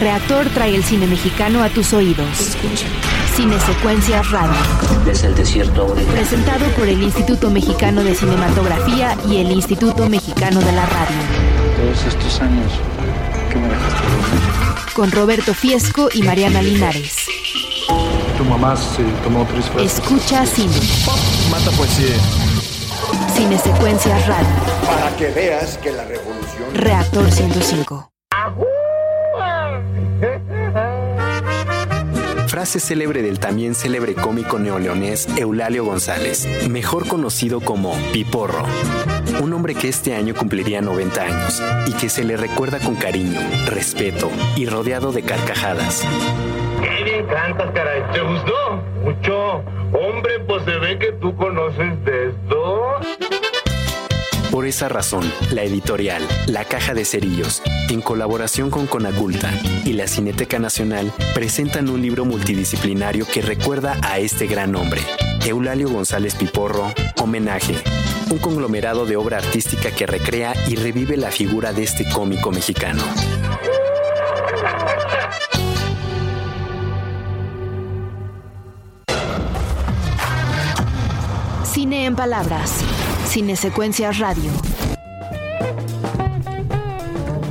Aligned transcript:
Reactor 0.00 0.48
trae 0.54 0.74
el 0.74 0.82
cine 0.82 1.06
mexicano 1.06 1.62
a 1.62 1.68
tus 1.68 1.92
oídos. 1.92 2.40
Escucha. 2.40 2.86
Cine 3.36 3.60
Secuencias 3.60 4.30
Radio. 4.30 4.56
Desde 5.04 5.26
el 5.26 5.34
desierto. 5.34 5.94
Presentado 6.10 6.64
por 6.70 6.88
el 6.88 7.02
Instituto 7.02 7.50
Mexicano 7.50 8.02
de 8.02 8.14
Cinematografía 8.14 9.14
y 9.28 9.36
el 9.36 9.50
Instituto 9.52 10.08
Mexicano 10.08 10.60
de 10.60 10.72
la 10.72 10.86
Radio. 10.86 11.16
Todos 11.76 12.06
estos 12.06 12.40
años 12.40 12.72
que 13.50 13.56
me 13.58 13.68
dejaste 13.68 14.02
dormir. 14.02 14.92
Con 14.94 15.10
Roberto 15.12 15.52
Fiesco 15.52 16.08
y 16.14 16.22
Mariana 16.22 16.62
Linares. 16.62 17.26
Tu 18.38 18.44
mamá 18.46 18.74
se 18.76 19.02
tomó 19.22 19.46
tres 19.52 19.66
frascos. 19.66 19.82
Escucha 19.82 20.46
cine. 20.46 20.72
Mata 21.50 21.70
poesía. 21.72 22.16
Cine 23.36 23.58
Secuencias 23.58 24.26
Radio. 24.26 24.48
para 24.86 25.14
que 25.16 25.28
veas 25.28 25.76
que 25.76 25.92
la 25.92 26.04
revolución 26.04 26.74
Reactor 26.74 27.30
105. 27.30 28.10
Frase 32.60 32.78
célebre 32.78 33.22
del 33.22 33.40
también 33.40 33.74
célebre 33.74 34.14
cómico 34.14 34.58
neoleonés 34.58 35.26
Eulalio 35.38 35.82
González, 35.82 36.46
mejor 36.68 37.08
conocido 37.08 37.62
como 37.62 37.94
Piporro. 38.12 38.64
Un 39.40 39.54
hombre 39.54 39.74
que 39.74 39.88
este 39.88 40.14
año 40.14 40.34
cumpliría 40.34 40.82
90 40.82 41.22
años 41.22 41.62
y 41.86 41.94
que 41.94 42.10
se 42.10 42.22
le 42.22 42.36
recuerda 42.36 42.78
con 42.78 42.96
cariño, 42.96 43.40
respeto 43.64 44.30
y 44.56 44.66
rodeado 44.66 45.10
de 45.10 45.22
carcajadas. 45.22 46.06
Qué 46.82 47.02
bien 47.02 47.24
cantas, 47.28 47.70
caray. 47.72 48.02
¿Te 48.12 48.20
gustó? 48.20 48.82
Mucho. 49.04 49.64
Hombre, 49.98 50.40
pues 50.46 50.62
se 50.66 50.76
ve 50.80 50.98
que 50.98 51.12
tú 51.12 51.34
conoces 51.36 52.04
de. 52.04 52.20
Por 54.50 54.66
esa 54.66 54.88
razón, 54.88 55.30
la 55.52 55.62
editorial 55.62 56.26
La 56.48 56.64
Caja 56.64 56.92
de 56.92 57.04
Cerillos, 57.04 57.62
en 57.88 58.00
colaboración 58.00 58.68
con 58.68 58.88
Conaculta 58.88 59.52
y 59.84 59.92
la 59.92 60.08
Cineteca 60.08 60.58
Nacional, 60.58 61.12
presentan 61.34 61.88
un 61.88 62.02
libro 62.02 62.24
multidisciplinario 62.24 63.26
que 63.32 63.42
recuerda 63.42 63.96
a 64.02 64.18
este 64.18 64.48
gran 64.48 64.74
hombre, 64.74 65.02
Eulalio 65.46 65.88
González 65.88 66.34
Piporro, 66.34 66.92
Homenaje, 67.22 67.76
un 68.28 68.38
conglomerado 68.38 69.06
de 69.06 69.16
obra 69.16 69.38
artística 69.38 69.92
que 69.92 70.06
recrea 70.06 70.52
y 70.68 70.74
revive 70.74 71.16
la 71.16 71.30
figura 71.30 71.72
de 71.72 71.84
este 71.84 72.04
cómico 72.10 72.50
mexicano. 72.50 73.04
Cine 81.72 82.06
en 82.06 82.16
palabras. 82.16 82.84
Cine 83.30 83.54
Secuencias 83.54 84.18
Radio. 84.18 84.50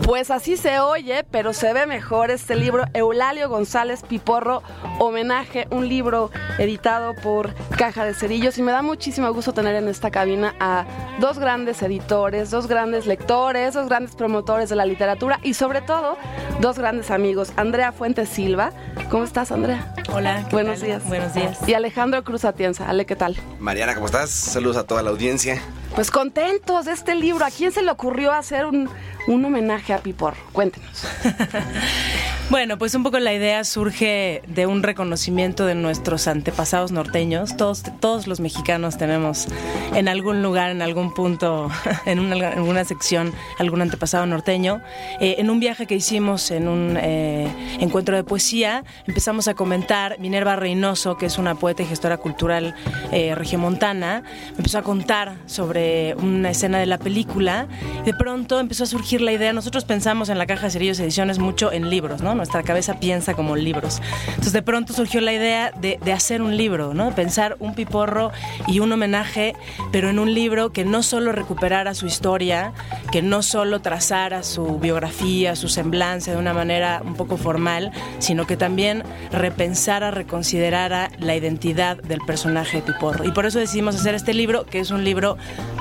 Pues 0.04 0.30
así 0.30 0.58
se 0.58 0.82
oye, 0.82 1.24
pero 1.32 1.54
se 1.54 1.72
ve 1.72 1.86
mejor 1.86 2.32
este 2.32 2.58
libro 2.58 2.84
Eulalio 2.94 3.48
González 3.48 4.04
Piporro, 4.04 4.62
homenaje, 4.98 5.68
un 5.72 5.88
libro 5.88 6.32
editado 6.58 7.16
por 7.16 7.54
Caja 7.78 8.04
de 8.04 8.14
Cerillos 8.14 8.58
y 8.58 8.62
me 8.62 8.74
da 8.74 8.82
muchísimo 8.82 9.32
gusto 9.32 9.54
tener 9.54 9.74
en 9.76 9.88
esta 9.88 10.12
cabina 10.12 10.54
a 10.60 10.86
dos 11.22 11.40
grandes 11.40 11.82
editores, 11.82 12.52
dos 12.52 12.68
grandes 12.68 13.06
lectores, 13.06 13.74
dos 13.74 13.88
grandes 13.88 14.16
promotores 14.16 14.68
de 14.68 14.76
la 14.76 14.86
literatura 14.86 15.40
y 15.44 15.54
sobre 15.54 15.80
todo 15.80 16.18
dos 16.60 16.78
grandes 16.78 17.10
amigos, 17.10 17.54
Andrea 17.56 17.94
Fuentes 17.94 18.28
Silva. 18.28 18.74
¿Cómo 19.10 19.24
estás, 19.24 19.52
Andrea? 19.52 19.94
Hola. 20.14 20.46
¿qué 20.50 20.56
Buenos 20.56 20.80
tal? 20.80 20.88
días. 20.88 21.04
Buenos 21.08 21.34
días. 21.34 21.58
Y 21.68 21.74
Alejandro 21.74 22.24
Cruz 22.24 22.46
Atienza. 22.46 22.88
Ale, 22.88 23.06
¿qué 23.06 23.16
tal? 23.16 23.36
Mariana, 23.60 23.96
¿cómo 23.96 24.06
estás? 24.06 24.30
Saludos 24.30 24.78
a 24.78 24.84
toda 24.84 25.02
la 25.02 25.10
audiencia. 25.10 25.60
Pues 25.96 26.12
contentos 26.12 26.86
de 26.86 26.92
este 26.92 27.16
libro. 27.16 27.44
¿A 27.44 27.50
quién 27.50 27.72
se 27.72 27.82
le 27.82 27.90
ocurrió 27.90 28.32
hacer 28.32 28.66
un, 28.68 28.88
un 29.28 29.46
homenaje 29.46 29.94
a 29.94 29.98
Piporro? 29.98 30.38
Cuéntenos. 30.52 31.06
Bueno, 32.50 32.80
pues 32.80 32.96
un 32.96 33.04
poco 33.04 33.20
la 33.20 33.32
idea 33.32 33.64
surge 33.64 34.42
de 34.48 34.66
un 34.66 34.82
reconocimiento 34.82 35.68
de 35.68 35.76
nuestros 35.76 36.28
antepasados 36.28 36.92
norteños. 36.92 37.56
Todos, 37.56 37.84
todos 38.00 38.26
los 38.26 38.40
mexicanos 38.40 38.98
tenemos 38.98 39.48
en 39.94 40.08
algún 40.08 40.42
lugar, 40.42 40.72
en 40.72 40.82
algún 40.82 41.14
punto, 41.14 41.70
en 42.08 42.20
una, 42.20 42.50
alguna 42.50 42.86
sección, 42.86 43.34
algún 43.60 43.84
antepasado 43.84 44.26
norteño. 44.26 44.82
Eh, 45.20 45.36
en 45.38 45.52
un 45.52 45.60
viaje 45.60 45.86
que 45.86 45.96
hicimos 45.96 46.50
en 46.50 46.68
un 46.68 46.98
eh, 47.00 47.48
encuentro 47.82 48.16
de 48.16 48.24
poesía, 48.24 48.84
empezamos 49.06 49.48
a 49.48 49.54
comentar, 49.54 50.18
Minerva 50.20 50.56
Reynoso, 50.56 51.18
que 51.18 51.28
es 51.28 51.38
una 51.38 51.54
poeta 51.54 51.84
y 51.84 51.86
gestora 51.86 52.18
cultural 52.18 52.74
eh, 53.12 53.36
regiomontana, 53.36 54.24
empezó 54.58 54.80
a 54.80 54.82
contar 54.82 55.36
sobre 55.46 56.16
una 56.16 56.50
escena 56.50 56.80
de 56.80 56.88
la 56.88 56.98
película 56.98 57.68
de 58.06 58.14
pronto 58.14 58.60
empezó 58.60 58.86
a 58.86 58.88
surgir 58.88 59.22
la 59.22 59.32
idea, 59.32 59.54
nosotros 59.54 59.86
pensamos 59.86 60.30
en 60.30 60.38
la 60.38 60.48
caja 60.48 60.66
de 60.66 60.72
cerillos 60.72 61.00
ediciones 61.00 61.38
mucho 61.38 61.72
en 61.72 61.90
libros, 61.90 62.22
¿no? 62.22 62.39
Nuestra 62.40 62.64
cabeza 62.64 63.00
piensa 63.00 63.34
como 63.34 63.56
libros. 63.56 64.02
Entonces 64.28 64.54
de 64.54 64.62
pronto 64.62 64.94
surgió 64.94 65.22
la 65.22 65.34
idea 65.34 65.72
de, 65.72 66.00
de 66.04 66.14
hacer 66.14 66.42
un 66.42 66.56
libro, 66.56 66.94
¿no? 66.94 67.14
Pensar 67.14 67.58
un 67.60 67.76
piporro 67.76 68.32
y 68.68 68.80
un 68.80 68.92
homenaje, 68.92 69.56
pero 69.92 70.10
en 70.10 70.20
un 70.20 70.34
libro 70.34 70.72
que 70.72 70.86
no 70.86 71.04
solo 71.04 71.32
recuperara 71.32 71.94
su 71.94 72.06
historia, 72.06 72.72
que 73.12 73.22
no 73.22 73.42
solo 73.42 73.82
trazara 73.82 74.44
su 74.44 74.80
biografía, 74.80 75.56
su 75.56 75.68
semblanza 75.68 76.32
de 76.32 76.38
una 76.38 76.54
manera 76.54 77.02
un 77.04 77.16
poco 77.16 77.38
formal, 77.38 77.92
sino 78.20 78.48
que 78.48 78.56
también 78.56 79.04
repensara, 79.32 80.12
reconsiderara 80.12 81.10
la 81.20 81.36
identidad 81.36 81.98
del 81.98 82.22
personaje 82.22 82.78
de 82.78 82.94
Piporro. 82.94 83.26
Y 83.26 83.32
por 83.32 83.46
eso 83.46 83.60
decidimos 83.60 83.96
hacer 83.96 84.16
este 84.16 84.34
libro, 84.34 84.66
que 84.66 84.80
es 84.80 84.92
un 84.92 85.04
libro 85.04 85.38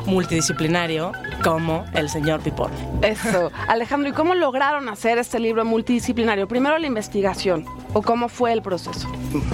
multidisciplinario, 0.06 1.12
como 1.42 1.84
el 1.94 2.08
señor 2.08 2.40
Piporro. 2.40 2.74
Eso. 3.02 3.52
Alejandro, 3.68 4.10
¿y 4.10 4.12
cómo 4.12 4.34
lograron 4.34 4.88
hacer 4.88 5.18
este 5.18 5.38
libro 5.38 5.64
multidisciplinario? 5.64 6.47
Primero 6.48 6.78
la 6.78 6.86
investigación, 6.86 7.66
o 7.92 8.02
cómo 8.02 8.28
fue 8.28 8.52
el 8.52 8.62
proceso. 8.62 9.08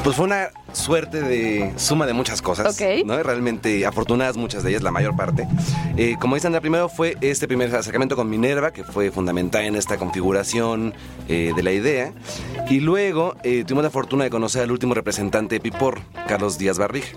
Pues 0.05 0.15
fue 0.15 0.27
una 0.27 0.51
suerte 0.73 1.21
de 1.21 1.73
suma 1.77 2.07
de 2.07 2.13
muchas 2.13 2.41
cosas. 2.41 2.81
Ok. 2.81 3.05
¿no? 3.05 3.21
Realmente 3.23 3.85
afortunadas 3.85 4.37
muchas 4.37 4.63
de 4.63 4.71
ellas, 4.71 4.83
la 4.83 4.93
mayor 4.93 5.17
parte. 5.17 5.49
Eh, 5.97 6.17
como 6.21 6.37
dice 6.37 6.47
Andrea, 6.47 6.61
primero 6.61 6.89
fue 6.89 7.17
este 7.21 7.49
primer 7.49 7.75
acercamiento 7.75 8.15
con 8.15 8.31
Minerva, 8.31 8.73
que 8.73 8.85
fue 8.85 9.11
fundamental 9.11 9.65
en 9.65 9.75
esta 9.75 9.97
configuración 9.97 10.95
eh, 11.29 11.53
de 11.55 11.63
la 11.63 11.73
idea. 11.73 12.13
Y 12.71 12.81
luego 12.81 13.35
eh, 13.43 13.65
tuvimos 13.67 13.85
la 13.85 13.91
fortuna 13.91 14.25
de 14.25 14.31
conocer 14.31 14.63
al 14.63 14.71
último 14.71 14.95
representante 14.95 15.57
de 15.57 15.61
Pipor, 15.61 16.01
Carlos 16.29 16.59
Díaz 16.59 16.79
Barrige 16.79 17.17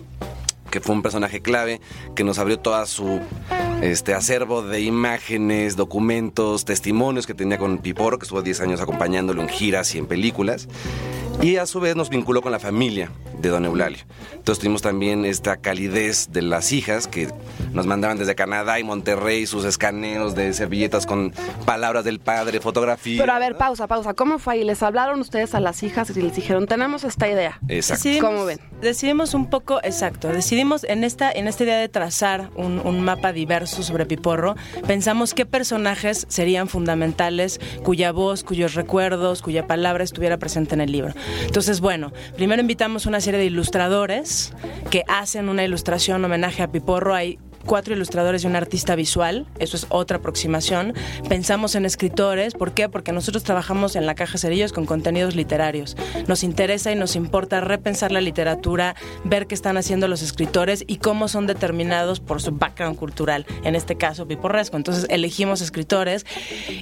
que 0.78 0.82
fue 0.82 0.94
un 0.94 1.02
personaje 1.02 1.42
clave 1.42 1.82
que 2.16 2.24
nos 2.24 2.38
abrió 2.38 2.60
toda 2.60 2.86
su 2.86 3.20
este 3.82 4.14
acervo 4.14 4.62
de 4.62 4.82
imágenes, 4.82 5.76
documentos, 5.76 6.66
testimonios 6.66 7.26
que 7.26 7.34
tenía 7.34 7.58
con 7.58 7.80
Piporo, 7.80 8.20
que 8.20 8.26
estuvo 8.26 8.44
10 8.44 8.62
años 8.62 8.80
acompañándolo 8.80 9.42
en 9.42 9.50
giras 9.50 9.96
y 9.96 9.98
en 9.98 10.06
películas. 10.06 10.68
Y 11.42 11.56
a 11.56 11.66
su 11.66 11.80
vez 11.80 11.96
nos 11.96 12.10
vinculó 12.10 12.44
con 12.44 12.52
la 12.52 12.60
familia 12.60 13.10
de 13.40 13.50
Don 13.50 13.66
Eulalio. 13.66 14.00
Entonces 14.34 14.60
tuvimos 14.60 14.82
también 14.82 15.26
esta 15.26 15.58
calidez 15.58 16.30
de 16.32 16.42
las 16.42 16.72
hijas 16.72 17.08
que 17.08 17.28
nos 17.74 17.86
mandaban 17.86 18.18
desde 18.18 18.36
Canadá 18.36 18.80
y 18.80 18.84
Monterrey 18.84 19.46
sus 19.46 19.66
escaneos 19.66 20.36
de 20.36 20.54
servilletas 20.54 21.06
con 21.06 21.34
palabras 21.66 22.04
del 22.06 22.20
padre, 22.20 22.60
fotografías. 22.60 23.22
Pero 23.22 23.34
a 23.34 23.40
ver, 23.40 23.58
pausa, 23.58 23.88
pausa. 23.88 24.14
¿Cómo 24.14 24.40
fue 24.40 24.56
ahí? 24.56 24.64
¿Les 24.64 24.82
hablaron 24.84 25.20
ustedes 25.20 25.54
a 25.56 25.60
las 25.60 25.84
hijas 25.84 26.10
y 26.16 26.22
les 26.22 26.36
dijeron, 26.36 26.68
tenemos 26.68 27.04
esta 27.04 27.30
idea? 27.30 27.60
Exacto. 27.68 28.10
¿Cómo 28.22 28.46
ven? 28.46 28.60
Decidimos 28.82 29.34
un 29.34 29.50
poco, 29.50 29.80
exacto, 29.84 30.28
decidimos 30.28 30.84
en 30.84 31.04
esta, 31.04 31.32
en 31.32 31.48
esta 31.48 31.64
idea 31.64 31.80
de 31.80 31.90
trazar 31.90 32.52
un, 32.56 32.80
un 32.80 33.02
mapa 33.02 33.34
diverso 33.34 33.82
sobre 33.84 34.06
Piporro, 34.06 34.56
pensamos 34.86 35.34
qué 35.34 35.46
personajes 35.46 36.26
serían 36.30 36.68
fundamentales, 36.68 37.60
cuya 37.84 38.12
voz, 38.12 38.44
cuyos 38.44 38.76
recuerdos, 38.76 39.42
cuya 39.42 39.68
palabra 39.68 40.04
estuviera 40.04 40.38
presente 40.38 40.76
en 40.76 40.82
el 40.82 40.92
libro. 40.92 41.14
Entonces, 41.46 41.82
bueno, 41.82 42.12
primero 42.36 42.62
invitamos 42.62 43.06
una 43.06 43.20
serie 43.28 43.42
de 43.42 43.48
ilustradores 43.48 44.54
que 44.90 45.04
hacen 45.10 45.50
una 45.50 45.66
ilustración 45.66 46.24
homenaje 46.24 46.64
a 46.64 46.72
Piporro. 46.72 47.14
Hay 47.14 47.38
cuatro 47.68 47.94
ilustradores 47.94 48.44
y 48.44 48.48
un 48.48 48.56
artista 48.56 48.96
visual, 48.96 49.46
eso 49.60 49.78
es 49.78 49.86
otra 49.90 50.18
aproximación. 50.18 50.96
Pensamos 51.30 51.76
en 51.76 51.86
escritores, 51.86 52.56
¿por 52.56 52.72
qué? 52.72 52.90
Porque 52.90 53.12
nosotros 53.12 53.44
trabajamos 53.44 53.96
en 53.96 54.08
la 54.08 54.16
Caja 54.16 54.40
Cerillos 54.40 54.74
con 54.74 54.88
contenidos 54.88 55.36
literarios. 55.36 55.96
Nos 56.28 56.44
interesa 56.44 56.92
y 56.92 56.96
nos 56.96 57.16
importa 57.16 57.62
repensar 57.62 58.12
la 58.12 58.22
literatura, 58.22 58.96
ver 59.24 59.46
qué 59.46 59.54
están 59.54 59.78
haciendo 59.78 60.08
los 60.08 60.24
escritores 60.24 60.84
y 60.88 60.98
cómo 60.98 61.28
son 61.28 61.46
determinados 61.46 62.20
por 62.20 62.42
su 62.42 62.52
background 62.52 62.98
cultural, 62.98 63.46
en 63.64 63.76
este 63.76 63.98
caso 63.98 64.28
piporresco. 64.28 64.78
Entonces 64.78 65.06
elegimos 65.10 65.62
escritores 65.62 66.26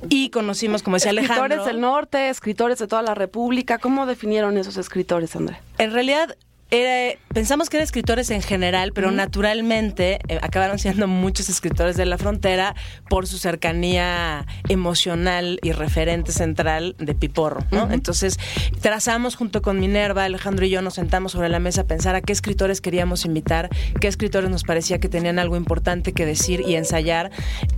y 0.07 0.29
conocimos, 0.29 0.83
como 0.83 0.97
decía 0.97 1.09
Alejandro... 1.11 1.45
Escritores 1.45 1.65
del 1.65 1.81
norte, 1.81 2.29
escritores 2.29 2.77
de 2.79 2.87
toda 2.87 3.01
la 3.01 3.15
República. 3.15 3.79
¿Cómo 3.79 4.05
definieron 4.05 4.57
esos 4.57 4.77
escritores, 4.77 5.35
Andrea? 5.35 5.59
En 5.79 5.91
realidad, 5.91 6.37
era- 6.81 7.17
pensamos 7.33 7.69
que 7.69 7.77
eran 7.77 7.85
escritores 7.85 8.29
en 8.29 8.41
general, 8.41 8.91
pero 8.93 9.11
naturalmente 9.11 10.19
eh, 10.27 10.39
acabaron 10.41 10.79
siendo 10.79 11.07
muchos 11.07 11.49
escritores 11.49 11.97
de 11.97 12.05
la 12.05 12.17
frontera 12.17 12.75
por 13.09 13.27
su 13.27 13.37
cercanía 13.37 14.45
emocional 14.69 15.59
y 15.61 15.71
referente 15.71 16.31
central 16.31 16.95
de 16.97 17.13
Piporro, 17.15 17.61
¿no? 17.71 17.91
Entonces, 17.91 18.37
trazamos 18.81 19.35
junto 19.35 19.61
con 19.61 19.79
Minerva, 19.79 20.23
Alejandro 20.23 20.65
y 20.65 20.69
yo 20.69 20.81
nos 20.81 20.93
sentamos 20.95 21.33
sobre 21.33 21.49
la 21.49 21.59
mesa 21.59 21.81
a 21.81 21.83
pensar 21.85 22.15
a 22.15 22.21
qué 22.21 22.31
escritores 22.33 22.81
queríamos 22.81 23.25
invitar, 23.25 23.69
qué 23.99 24.07
escritores 24.07 24.49
nos 24.49 24.63
parecía 24.63 24.99
que 24.99 25.09
tenían 25.09 25.39
algo 25.39 25.55
importante 25.57 26.13
que 26.13 26.25
decir 26.25 26.61
y 26.65 26.75
ensayar, 26.75 27.31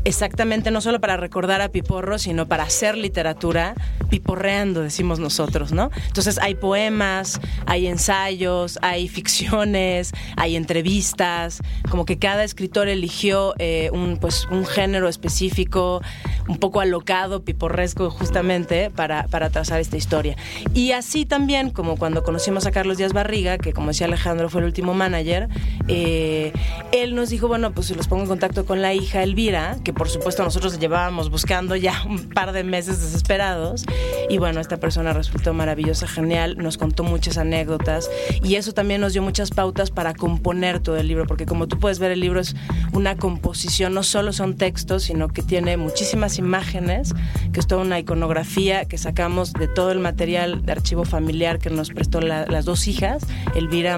exactamente 0.06 0.72
no 0.72 0.82
solo 0.82 1.00
para 1.02 1.18
recordar 1.18 1.62
a 1.62 1.70
Piporro, 1.70 2.18
sino 2.20 2.48
para 2.48 2.64
hacer 2.64 2.98
literatura 2.98 3.74
piporreando, 4.10 4.82
decimos 4.82 5.20
nosotros, 5.20 5.72
¿no? 5.72 5.90
Entonces 6.08 6.38
hay 6.40 6.56
poemas, 6.56 7.40
hay 7.66 7.88
ensayos, 7.88 8.80
hay 8.90 9.08
ficciones, 9.08 10.14
hay 10.36 10.56
entrevistas, 10.56 11.62
como 11.90 12.06
que 12.06 12.18
cada 12.18 12.44
escritor 12.44 12.88
eligió 12.88 13.54
eh, 13.60 13.90
un, 13.94 14.18
pues, 14.18 14.48
un 14.52 14.66
género 14.66 15.08
específico, 15.08 16.02
un 16.48 16.58
poco 16.58 16.82
alocado, 16.82 17.44
piporresco 17.44 18.10
justamente, 18.10 18.90
para, 18.90 19.28
para 19.28 19.50
trazar 19.50 19.80
esta 19.80 19.98
historia. 19.98 20.36
Y 20.74 20.92
así 20.92 21.26
también, 21.26 21.70
como 21.70 21.98
cuando 21.98 22.24
conocimos 22.24 22.66
a 22.66 22.72
Carlos 22.72 22.98
Díaz 22.98 23.14
Barriga, 23.14 23.58
que 23.58 23.74
como 23.74 23.90
decía 23.90 24.08
Alejandro 24.08 24.50
fue 24.50 24.62
el 24.62 24.68
último 24.68 24.94
manager, 24.94 25.50
eh, 25.88 26.54
él 26.92 27.16
nos 27.16 27.30
dijo, 27.30 27.48
bueno, 27.48 27.74
pues 27.74 27.96
los 27.96 28.08
pongo 28.08 28.24
en 28.24 28.30
contacto 28.30 28.66
con 28.66 28.82
la 28.82 28.94
hija 28.94 29.24
Elvira, 29.24 29.78
que 29.84 29.94
por 29.94 30.10
supuesto 30.10 30.44
nosotros 30.44 30.80
llevábamos 30.80 31.30
buscando 31.30 31.76
ya 31.76 32.04
un 32.08 32.30
par 32.30 32.52
de 32.52 32.64
meses 32.64 33.00
desesperados, 33.02 33.86
y 34.30 34.38
bueno, 34.38 34.60
esta 34.60 34.78
persona 34.78 35.14
resultó 35.14 35.54
maravillosa, 35.54 36.08
genial, 36.08 36.58
nos 36.58 36.78
contó 36.78 37.04
muchas 37.04 37.38
anécdotas, 37.38 38.10
y 38.44 38.56
eso 38.56 38.67
también 38.74 39.02
nos 39.02 39.14
dio 39.14 39.22
muchas 39.22 39.52
pautas 39.52 39.92
para 39.92 40.14
componer 40.14 40.80
todo 40.80 40.98
el 40.98 41.08
libro, 41.08 41.26
porque 41.28 41.46
como 41.46 41.68
tú 41.68 41.80
puedes 41.80 42.00
ver, 42.00 42.12
el 42.12 42.20
libro 42.20 42.40
es 42.40 42.56
una 42.94 43.16
composición, 43.16 43.94
no 43.94 44.04
solo 44.04 44.34
son 44.34 44.56
textos, 44.56 45.04
sino 45.04 45.28
que 45.28 45.42
tiene 45.42 45.78
muchísimas 45.78 46.38
imágenes, 46.38 47.14
que 47.54 47.60
es 47.60 47.68
toda 47.68 47.82
una 47.82 48.00
iconografía 48.00 48.86
que 48.86 48.98
sacamos 48.98 49.54
de 49.54 49.68
todo 49.68 49.92
el 49.92 50.00
material 50.00 50.66
de 50.66 50.72
archivo 50.72 51.06
familiar 51.06 51.60
que 51.60 51.70
nos 51.70 51.90
prestó 51.90 52.22
la- 52.22 52.46
las 52.46 52.66
dos 52.66 52.88
hijas, 52.88 53.24
Elvira 53.56 53.98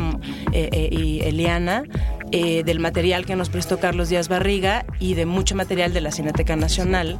eh, 0.53 0.69
eh, 0.71 0.89
y 0.91 1.19
Eliana, 1.21 1.83
eh, 2.31 2.63
del 2.63 2.79
material 2.79 3.25
que 3.25 3.35
nos 3.35 3.49
prestó 3.49 3.79
Carlos 3.79 4.09
Díaz 4.09 4.27
Barriga 4.27 4.85
y 4.99 5.15
de 5.15 5.25
mucho 5.25 5.55
material 5.55 5.93
de 5.93 6.01
la 6.01 6.11
Cineteca 6.11 6.55
Nacional, 6.55 7.17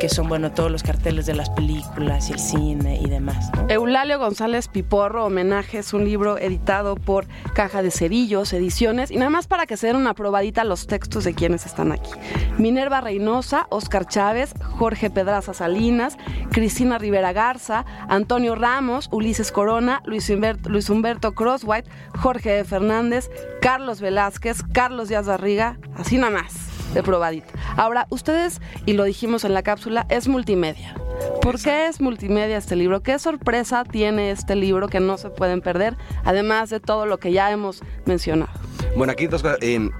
que 0.00 0.08
son, 0.08 0.28
bueno, 0.28 0.50
todos 0.50 0.68
los 0.70 0.82
carteles 0.82 1.26
de 1.26 1.34
las 1.34 1.48
películas 1.50 2.28
y 2.28 2.32
el 2.32 2.38
cine 2.40 2.98
y 3.00 3.08
demás. 3.08 3.50
¿no? 3.54 3.66
Eulalio 3.68 4.18
González 4.18 4.66
Piporro, 4.66 5.26
homenaje, 5.26 5.78
es 5.78 5.92
un 5.92 6.04
libro 6.04 6.38
editado 6.38 6.87
por 6.96 7.26
Caja 7.54 7.82
de 7.82 7.90
Cerillos, 7.90 8.52
Ediciones, 8.52 9.10
y 9.10 9.16
nada 9.16 9.30
más 9.30 9.46
para 9.46 9.66
que 9.66 9.76
se 9.76 9.88
den 9.88 9.96
una 9.96 10.14
probadita 10.14 10.64
los 10.64 10.86
textos 10.86 11.24
de 11.24 11.34
quienes 11.34 11.66
están 11.66 11.92
aquí. 11.92 12.10
Minerva 12.58 13.00
Reynosa, 13.00 13.66
Oscar 13.70 14.06
Chávez, 14.06 14.54
Jorge 14.78 15.10
Pedraza 15.10 15.54
Salinas, 15.54 16.16
Cristina 16.50 16.98
Rivera 16.98 17.32
Garza, 17.32 17.84
Antonio 18.08 18.54
Ramos, 18.54 19.08
Ulises 19.12 19.52
Corona, 19.52 20.02
Luis 20.04 20.28
Humberto, 20.30 20.68
Luis 20.68 20.90
Crosswhite, 21.34 21.88
Jorge 22.18 22.64
Fernández, 22.64 23.30
Carlos 23.60 24.00
Velázquez, 24.00 24.62
Carlos 24.72 25.08
Díaz 25.08 25.26
Barriga, 25.26 25.78
así 25.96 26.16
nada 26.16 26.42
más 26.42 26.77
de 26.94 27.02
probadita. 27.02 27.48
Ahora, 27.76 28.06
ustedes, 28.10 28.60
y 28.86 28.94
lo 28.94 29.04
dijimos 29.04 29.44
en 29.44 29.54
la 29.54 29.62
cápsula, 29.62 30.06
es 30.08 30.28
multimedia. 30.28 30.94
¿Por 31.42 31.60
qué 31.60 31.86
es 31.86 32.00
multimedia 32.00 32.56
este 32.56 32.76
libro? 32.76 33.02
¿Qué 33.02 33.18
sorpresa 33.18 33.84
tiene 33.84 34.30
este 34.30 34.56
libro 34.56 34.88
que 34.88 35.00
no 35.00 35.16
se 35.18 35.30
pueden 35.30 35.60
perder, 35.60 35.96
además 36.24 36.70
de 36.70 36.80
todo 36.80 37.06
lo 37.06 37.18
que 37.18 37.32
ya 37.32 37.50
hemos 37.50 37.82
mencionado? 38.06 38.52
Bueno, 38.96 39.12
aquí 39.12 39.26
dos 39.26 39.42
cosas. 39.42 39.58
Eh, 39.62 39.90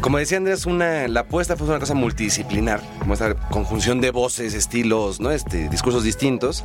como 0.00 0.18
decía 0.18 0.38
Andrés, 0.38 0.66
una, 0.66 1.08
la 1.08 1.20
apuesta 1.20 1.56
fue 1.56 1.66
una 1.68 1.78
cosa 1.78 1.94
multidisciplinar, 1.94 2.80
como 3.00 3.12
esta 3.14 3.34
conjunción 3.34 4.00
de 4.00 4.10
voces, 4.10 4.54
estilos, 4.54 5.20
¿no? 5.20 5.30
este, 5.30 5.68
discursos 5.68 6.04
distintos, 6.04 6.64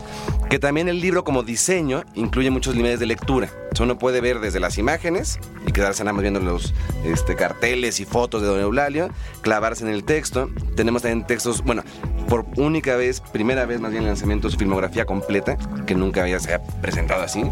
que 0.50 0.58
también 0.60 0.88
el 0.88 1.02
libro 1.02 1.24
como 1.24 1.44
diseño 1.44 2.04
incluye 2.14 2.50
muchos 2.50 2.76
niveles 2.76 3.00
de 3.00 3.06
lectura. 3.08 3.50
Uno 3.78 3.98
puede 3.98 4.22
ver 4.22 4.40
desde 4.40 4.62
las 4.62 4.78
imágenes 4.78 5.38
y 5.68 5.74
quedarse 5.74 6.02
nada 6.06 6.14
más 6.14 6.22
viendo 6.22 6.40
los 6.40 6.74
este, 7.04 7.36
carteles 7.36 8.00
y 8.00 8.06
fotos 8.06 8.42
de 8.42 8.48
Don 8.48 8.60
Eulalio, 8.62 9.10
clavarse 9.42 9.84
en 9.84 9.90
el 9.90 10.06
texto. 10.06 10.50
Tenemos 10.78 11.02
también 11.02 11.28
textos, 11.28 11.62
bueno, 11.62 11.84
por 12.30 12.46
única 12.56 12.96
vez, 12.96 13.20
primera 13.20 13.66
vez 13.66 13.82
más 13.82 13.92
bien 13.92 14.04
el 14.04 14.08
lanzamiento 14.08 14.48
de 14.48 14.54
su 14.54 14.58
filmografía 14.60 15.04
completa, 15.04 15.58
que 15.86 15.94
nunca 15.94 16.22
había 16.22 16.40
se 16.40 16.58
presentado 16.82 17.22
así. 17.22 17.44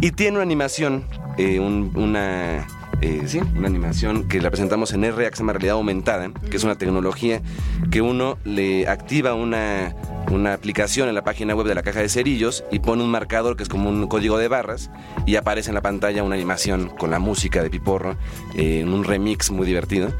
Y 0.00 0.12
tiene 0.12 0.36
una 0.36 0.42
animación, 0.44 1.04
eh, 1.36 1.58
un- 1.58 1.90
una, 1.96 2.64
eh, 3.00 3.22
sí, 3.26 3.40
una 3.56 3.68
animación 3.68 4.28
que 4.28 4.40
la 4.40 4.50
presentamos 4.50 4.92
en 4.92 5.02
RA 5.04 5.30
que 5.30 5.36
se 5.36 5.42
llama 5.42 5.52
Realidad 5.52 5.76
Aumentada, 5.76 6.30
que 6.50 6.56
es 6.56 6.64
una 6.64 6.76
tecnología 6.76 7.42
que 7.90 8.00
uno 8.00 8.38
le 8.44 8.88
activa 8.88 9.34
una, 9.34 9.94
una 10.30 10.54
aplicación 10.54 11.08
en 11.08 11.14
la 11.14 11.24
página 11.24 11.54
web 11.54 11.66
de 11.66 11.74
la 11.74 11.82
caja 11.82 12.00
de 12.00 12.08
cerillos 12.08 12.64
y 12.70 12.78
pone 12.78 13.02
un 13.02 13.10
marcador 13.10 13.56
que 13.56 13.62
es 13.62 13.68
como 13.68 13.88
un 13.88 14.06
código 14.06 14.38
de 14.38 14.48
barras 14.48 14.90
y 15.26 15.36
aparece 15.36 15.70
en 15.70 15.74
la 15.74 15.82
pantalla 15.82 16.22
una 16.22 16.34
animación 16.34 16.88
con 16.88 17.10
la 17.10 17.18
música 17.18 17.62
de 17.62 17.70
Piporro, 17.70 18.16
eh, 18.56 18.80
en 18.80 18.92
un 18.92 19.04
remix 19.04 19.50
muy 19.50 19.66
divertido 19.66 20.12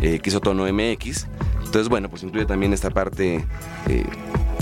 eh, 0.00 0.20
que 0.20 0.30
hizo 0.30 0.40
Tono 0.40 0.64
MX. 0.72 1.26
Entonces, 1.64 1.88
bueno, 1.88 2.10
pues 2.10 2.22
incluye 2.22 2.44
también 2.44 2.72
esta 2.72 2.90
parte 2.90 3.44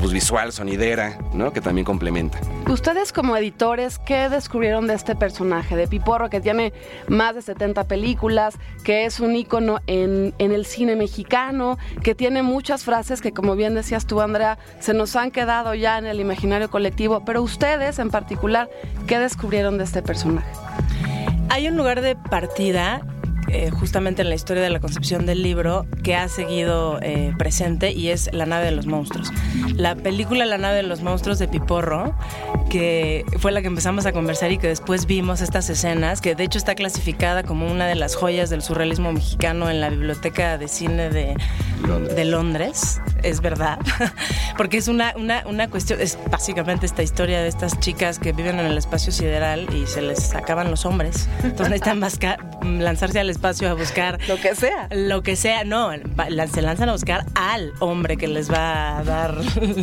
pues 0.01 0.13
visual, 0.13 0.53
sonidera, 0.53 1.19
¿no? 1.35 1.53
Que 1.53 1.61
también 1.61 1.85
complementa. 1.85 2.41
Ustedes 2.69 3.13
como 3.13 3.37
editores, 3.37 3.99
¿qué 3.99 4.29
descubrieron 4.29 4.87
de 4.87 4.95
este 4.95 5.15
personaje, 5.15 5.77
de 5.77 5.87
Piporro, 5.87 6.31
que 6.31 6.41
tiene 6.41 6.73
más 7.09 7.35
de 7.35 7.43
70 7.43 7.85
películas, 7.85 8.57
que 8.83 9.05
es 9.05 9.21
un 9.21 9.37
ícono 9.37 9.81
en, 9.87 10.35
en 10.39 10.53
el 10.53 10.65
cine 10.65 10.97
mexicano, 10.97 11.79
que 12.03 12.15
tiene 12.15 12.43
muchas 12.43 12.85
frases 12.85 13.21
que, 13.21 13.33
como 13.33 13.57
bien 13.57 13.75
decías 13.75 14.07
tú, 14.07 14.21
Andrea, 14.21 14.59
se 14.81 14.95
nos 14.95 15.17
han 15.17 15.31
quedado 15.31 15.75
ya 15.75 15.99
en 15.99 16.07
el 16.07 16.21
imaginario 16.21 16.71
colectivo, 16.71 17.23
pero 17.25 17.43
ustedes 17.43 17.99
en 17.99 18.11
particular, 18.11 18.71
¿qué 19.07 19.19
descubrieron 19.19 19.77
de 19.77 19.85
este 19.85 20.03
personaje? 20.03 20.51
Hay 21.51 21.69
un 21.69 21.77
lugar 21.77 22.01
de 22.01 22.17
partida 22.17 23.03
eh, 23.49 23.71
justamente 23.71 24.23
en 24.23 24.29
la 24.29 24.35
historia 24.35 24.63
de 24.63 24.71
la 24.71 24.81
concepción 24.81 25.27
del 25.27 25.43
libro 25.43 25.87
que 26.03 26.15
ha 26.15 26.29
seguido 26.29 26.99
eh, 27.03 27.33
presente 27.39 27.93
y 27.93 28.09
es 28.09 28.31
La 28.33 28.47
nave 28.47 28.67
de 28.67 28.71
los 28.73 28.87
monstruos. 28.87 29.33
La 29.75 29.95
película 29.95 30.45
La 30.47 30.59
nave 30.59 30.77
de 30.77 30.83
los 30.83 31.03
monstruos 31.03 31.39
de 31.39 31.49
Piporro, 31.49 32.15
que 32.69 33.25
fue 33.39 33.53
la 33.53 33.61
que 33.61 33.67
empezamos 33.67 34.07
a 34.07 34.13
conversar 34.13 34.53
y 34.53 34.59
que 34.59 34.69
después 34.69 35.07
vimos 35.07 35.41
estas 35.41 35.69
escenas, 35.69 36.21
que 36.21 36.35
de 36.35 36.45
hecho 36.45 36.59
está 36.59 36.75
clasificada 36.75 37.43
como 37.43 37.71
una 37.71 37.87
de 37.87 37.95
las 37.95 38.15
joyas 38.15 38.51
del 38.51 38.63
surrealismo 38.63 39.13
mexicano 39.13 39.71
en 39.71 39.81
la 39.81 39.91
biblioteca 39.91 40.59
de 40.59 40.69
cine 40.69 41.11
de 41.11 41.35
Londres. 41.87 42.17
de 42.17 42.25
Londres, 42.25 43.01
es 43.23 43.41
verdad, 43.41 43.79
porque 44.57 44.77
es 44.77 44.89
una, 44.89 45.15
una, 45.17 45.43
una 45.47 45.69
cuestión, 45.69 46.01
es 46.01 46.19
básicamente 46.31 46.87
esta 46.87 47.03
historia 47.03 47.41
de 47.41 47.49
estas 47.49 47.79
chicas 47.81 48.19
que 48.19 48.33
viven 48.33 48.59
en 48.59 48.67
el 48.67 48.79
espacio 48.79 49.13
sideral 49.13 49.67
y 49.75 49.87
se 49.87 50.03
les 50.03 50.35
acaban 50.35 50.71
los 50.71 50.87
hombres, 50.87 51.29
entonces 51.43 51.71
necesitan 51.71 52.01
lanzarse 52.63 53.21
al 53.21 53.31
espacio 53.31 53.69
a 53.71 53.75
buscar 53.75 54.19
Lo 54.29 54.37
que 54.37 54.55
sea. 54.55 54.89
lo 54.91 55.23
que 55.23 55.37
sea, 55.37 55.65
no, 55.65 55.91
se 56.53 56.63
lanzan 56.63 56.89
a 56.89 56.93
buscar 56.93 57.25
al 57.35 57.73
hombre 57.81 58.17
que 58.17 58.29
les 58.29 58.51
va 58.51 58.99
a 58.99 59.05
dar 59.05 59.35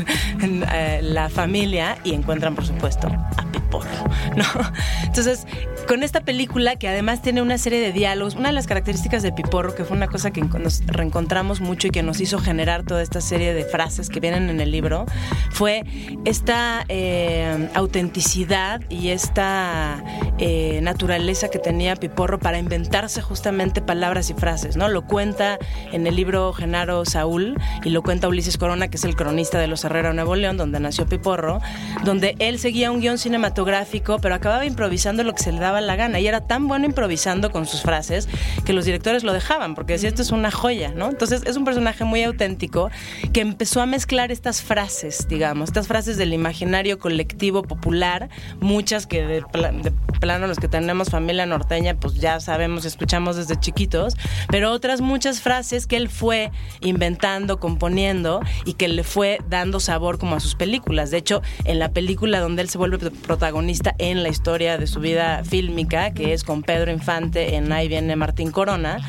eh, 0.73 0.99
la 1.03 1.29
familia 1.29 1.97
y 2.03 2.13
encuentran, 2.13 2.55
por 2.55 2.65
supuesto, 2.65 3.07
a 3.07 3.51
Piporro, 3.51 3.89
¿no? 4.35 4.45
Entonces, 5.03 5.45
con 5.87 6.03
esta 6.03 6.21
película 6.21 6.75
que 6.75 6.87
además 6.89 7.21
tiene 7.21 7.41
una 7.41 7.57
serie 7.57 7.79
de 7.79 7.93
diálogos, 7.93 8.35
una 8.35 8.49
de 8.49 8.53
las 8.53 8.67
características 8.67 9.23
de 9.23 9.31
Piporro, 9.31 9.73
que 9.73 9.85
fue 9.85 9.95
una 9.95 10.07
cosa 10.07 10.31
que 10.31 10.41
nos 10.41 10.85
reencontramos 10.85 11.61
mucho 11.61 11.87
y 11.87 11.91
que 11.91 12.03
nos 12.03 12.19
hizo 12.19 12.39
generar 12.39 12.83
toda 12.83 13.01
esta 13.01 13.21
serie 13.21 13.53
de 13.53 13.63
frases 13.63 14.09
que 14.09 14.19
vienen 14.19 14.49
en 14.49 14.59
el 14.59 14.69
libro, 14.69 15.05
fue 15.49 15.83
esta 16.25 16.83
eh, 16.89 17.69
autenticidad 17.73 18.81
y 18.89 19.09
esta 19.09 20.03
eh, 20.39 20.81
naturaleza 20.81 21.47
que 21.49 21.57
tenía 21.57 21.95
Piporro 21.95 22.37
para 22.37 22.59
inventarse 22.59 23.21
justamente 23.21 23.81
palabras 23.81 24.29
y 24.29 24.33
frases, 24.33 24.75
¿no? 24.75 24.89
Lo 24.89 25.05
cuenta 25.05 25.57
en 25.93 26.05
el 26.05 26.15
libro 26.17 26.51
Genaro 26.51 27.05
Saúl 27.05 27.57
y 27.85 27.91
lo 27.91 28.03
cuenta 28.03 28.27
Ulises 28.27 28.57
Corona, 28.57 28.89
que 28.89 28.97
es 28.97 29.05
el 29.05 29.15
cronista 29.15 29.57
de 29.57 29.67
Los 29.67 29.85
Herrera 29.85 30.11
Nuevo 30.11 30.35
León, 30.35 30.57
donde 30.57 30.81
nació 30.81 31.05
Piporro, 31.05 31.61
donde 32.03 32.35
él 32.39 32.59
seguía 32.59 32.91
un 32.91 32.99
guion 32.99 33.17
cinematográfico, 33.17 34.19
pero 34.19 34.35
acababa 34.35 34.65
improvisando 34.65 35.23
lo 35.23 35.33
que 35.33 35.43
se 35.43 35.53
le 35.53 35.59
daba 35.59 35.76
la 35.81 35.95
gana. 35.95 36.19
Y 36.19 36.27
era 36.27 36.41
tan 36.47 36.67
bueno 36.67 36.85
improvisando 36.85 37.51
con 37.51 37.65
sus 37.65 37.81
frases 37.81 38.27
que 38.65 38.73
los 38.73 38.85
directores 38.85 39.23
lo 39.23 39.33
dejaban, 39.33 39.75
porque 39.75 39.93
decía, 39.93 40.09
esto 40.09 40.21
es 40.21 40.31
una 40.31 40.51
joya, 40.51 40.91
¿no? 40.95 41.09
Entonces 41.09 41.43
es 41.45 41.57
un 41.57 41.65
personaje 41.65 42.03
muy 42.03 42.23
auténtico 42.23 42.89
que 43.33 43.41
empezó 43.41 43.81
a 43.81 43.85
mezclar 43.85 44.31
estas 44.31 44.61
frases, 44.61 45.27
digamos, 45.27 45.69
estas 45.69 45.87
frases 45.87 46.17
del 46.17 46.33
imaginario 46.33 46.99
colectivo 46.99 47.63
popular, 47.63 48.29
muchas 48.59 49.07
que 49.07 49.25
de, 49.25 49.43
de 49.83 49.91
plano 50.19 50.47
los 50.47 50.57
que 50.57 50.67
tenemos 50.67 51.09
familia 51.09 51.45
norteña, 51.45 51.95
pues 51.95 52.15
ya 52.15 52.39
sabemos, 52.39 52.85
escuchamos 52.85 53.35
desde 53.35 53.59
chiquitos, 53.59 54.15
pero 54.49 54.71
otras 54.71 55.01
muchas 55.01 55.41
frases 55.41 55.87
que 55.87 55.97
él 55.97 56.09
fue 56.09 56.51
inventando, 56.81 57.59
componiendo 57.59 58.41
y 58.65 58.73
que 58.73 58.87
le 58.87 59.03
fue 59.03 59.39
dando 59.49 59.79
sabor 59.79 60.17
como 60.17 60.35
a 60.35 60.39
sus 60.39 60.55
películas. 60.55 61.11
De 61.11 61.17
hecho, 61.17 61.41
en 61.65 61.79
la 61.79 61.91
película 61.91 62.39
donde 62.39 62.61
él 62.61 62.69
se 62.69 62.77
vuelve 62.77 62.97
protagonista 62.97 63.95
en 63.97 64.23
la 64.23 64.29
historia 64.29 64.77
de 64.77 64.87
su 64.87 64.99
vida 64.99 65.43
fílmica, 65.43 65.66
fílmica, 65.67 66.11
que 66.11 66.33
es 66.33 66.45
con 66.45 66.63
Pedro 66.63 66.91
Infante 66.91 67.55
en 67.55 67.71
Ahí 67.73 67.89
viene 67.89 68.15
Martín 68.15 68.51
Corona, 68.51 68.99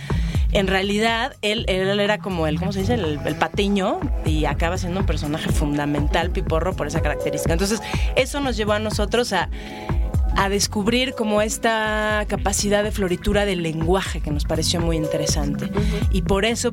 en 0.50 0.67
realidad 0.67 1.37
él, 1.43 1.65
él 1.69 2.00
era 2.00 2.19
como 2.19 2.49
el, 2.49 2.59
¿cómo 2.59 2.73
se 2.73 2.81
dice? 2.81 2.95
El, 2.95 3.21
el, 3.25 3.37
patiño 3.37 4.00
y 4.25 4.45
acaba 4.47 4.77
siendo 4.77 5.00
un 5.00 5.07
personaje 5.07 5.50
fundamental, 5.50 6.31
Piporro, 6.31 6.75
por 6.75 6.88
esa 6.88 7.00
característica. 7.00 7.53
Entonces, 7.53 7.81
eso 8.17 8.41
nos 8.41 8.57
llevó 8.57 8.73
a 8.73 8.79
nosotros 8.79 9.33
a 9.33 9.50
a 10.38 10.49
descubrir 10.49 11.14
como 11.14 11.42
esta 11.42 12.25
capacidad 12.28 12.85
de 12.85 12.92
floritura 12.92 13.45
del 13.45 13.64
lenguaje 13.64 14.21
que 14.21 14.30
nos 14.30 14.45
pareció 14.45 14.80
muy 14.80 14.97
interesante. 14.97 15.68
Y 16.12 16.23
por 16.23 16.45
eso, 16.45 16.73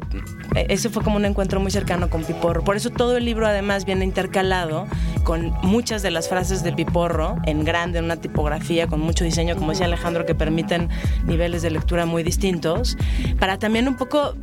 ese 0.53 0.91
fue 0.91 1.03
como 1.03 1.15
un 1.15 1.25
encuentro 1.25 1.59
muy 1.59 1.71
cercano 1.71 2.11
con 2.11 2.23
Piporro. 2.23 2.63
Por 2.63 2.75
eso 2.75 2.91
todo 2.91 3.17
el 3.17 3.25
libro 3.25 3.47
además 3.47 3.85
viene 3.85 4.05
intercalado 4.05 4.85
con 5.23 5.51
muchas 5.63 6.03
de 6.03 6.11
las 6.11 6.29
frases 6.29 6.61
de 6.61 6.73
Piporro 6.73 7.37
en 7.47 7.63
grande, 7.63 7.97
en 7.97 8.05
una 8.05 8.17
tipografía, 8.17 8.85
con 8.85 8.99
mucho 8.99 9.23
diseño, 9.23 9.55
como 9.55 9.71
decía 9.71 9.87
Alejandro, 9.87 10.27
que 10.27 10.35
permiten 10.35 10.89
niveles 11.25 11.63
de 11.63 11.71
lectura 11.71 12.05
muy 12.05 12.21
distintos, 12.21 12.95
para 13.39 13.57
también 13.57 13.87
un 13.87 13.95
poco 13.95 14.35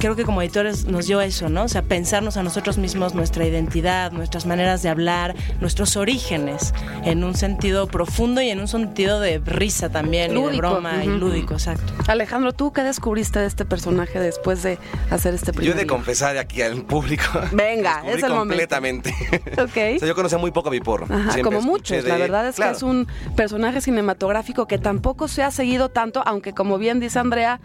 creo 0.00 0.16
que 0.16 0.24
como 0.24 0.42
editores 0.42 0.86
nos 0.86 1.06
dio 1.06 1.20
eso, 1.20 1.48
¿no? 1.48 1.64
O 1.64 1.68
sea, 1.68 1.82
pensarnos 1.82 2.36
a 2.36 2.42
nosotros 2.42 2.78
mismos 2.78 3.14
nuestra 3.14 3.46
identidad, 3.46 4.10
nuestras 4.10 4.46
maneras 4.46 4.82
de 4.82 4.88
hablar, 4.88 5.36
nuestros 5.60 5.96
orígenes, 5.96 6.74
en 7.04 7.22
un 7.22 7.36
sentido 7.36 7.86
profundo 7.86 8.40
y 8.40 8.48
en 8.48 8.60
un 8.60 8.66
sentido 8.66 9.20
de 9.20 9.38
risa 9.38 9.90
también, 9.90 10.36
y 10.36 10.42
de 10.42 10.56
broma 10.56 11.04
y 11.04 11.08
lúdico, 11.08 11.54
exacto. 11.54 11.92
Alejandro, 12.08 12.52
¿tú 12.52 12.72
qué 12.72 12.82
descubriste 12.82 13.38
de 13.38 13.46
este 13.46 13.64
personaje 13.64 14.18
después 14.18 14.62
de 14.62 14.78
hacer 15.10 15.34
este 15.34 15.52
primer 15.52 15.74
Yo 15.74 15.78
de 15.78 15.86
confesar 15.86 16.36
aquí 16.38 16.62
al 16.62 16.82
público. 16.82 17.24
Venga, 17.52 18.02
es 18.06 18.22
el 18.22 18.30
completamente. 18.30 19.12
momento. 19.12 19.20
Ok. 19.60 19.96
o 19.96 19.98
sea, 19.98 20.08
yo 20.08 20.14
conocía 20.14 20.38
muy 20.38 20.50
poco 20.50 20.68
a 20.70 20.72
mi 20.72 20.80
porro. 20.80 21.06
Ajá, 21.10 21.42
como 21.42 21.60
muchos. 21.60 22.02
La 22.04 22.16
verdad 22.16 22.48
es 22.48 22.56
que 22.56 22.70
es 22.70 22.82
un 22.82 23.06
personaje 23.36 23.80
cinematográfico 23.82 24.66
que 24.66 24.78
tampoco 24.78 25.28
se 25.28 25.42
ha 25.42 25.50
seguido 25.50 25.90
tanto, 25.90 26.22
aunque 26.24 26.54
como 26.54 26.78
bien 26.78 27.00
dice 27.00 27.18
Andrea, 27.18 27.60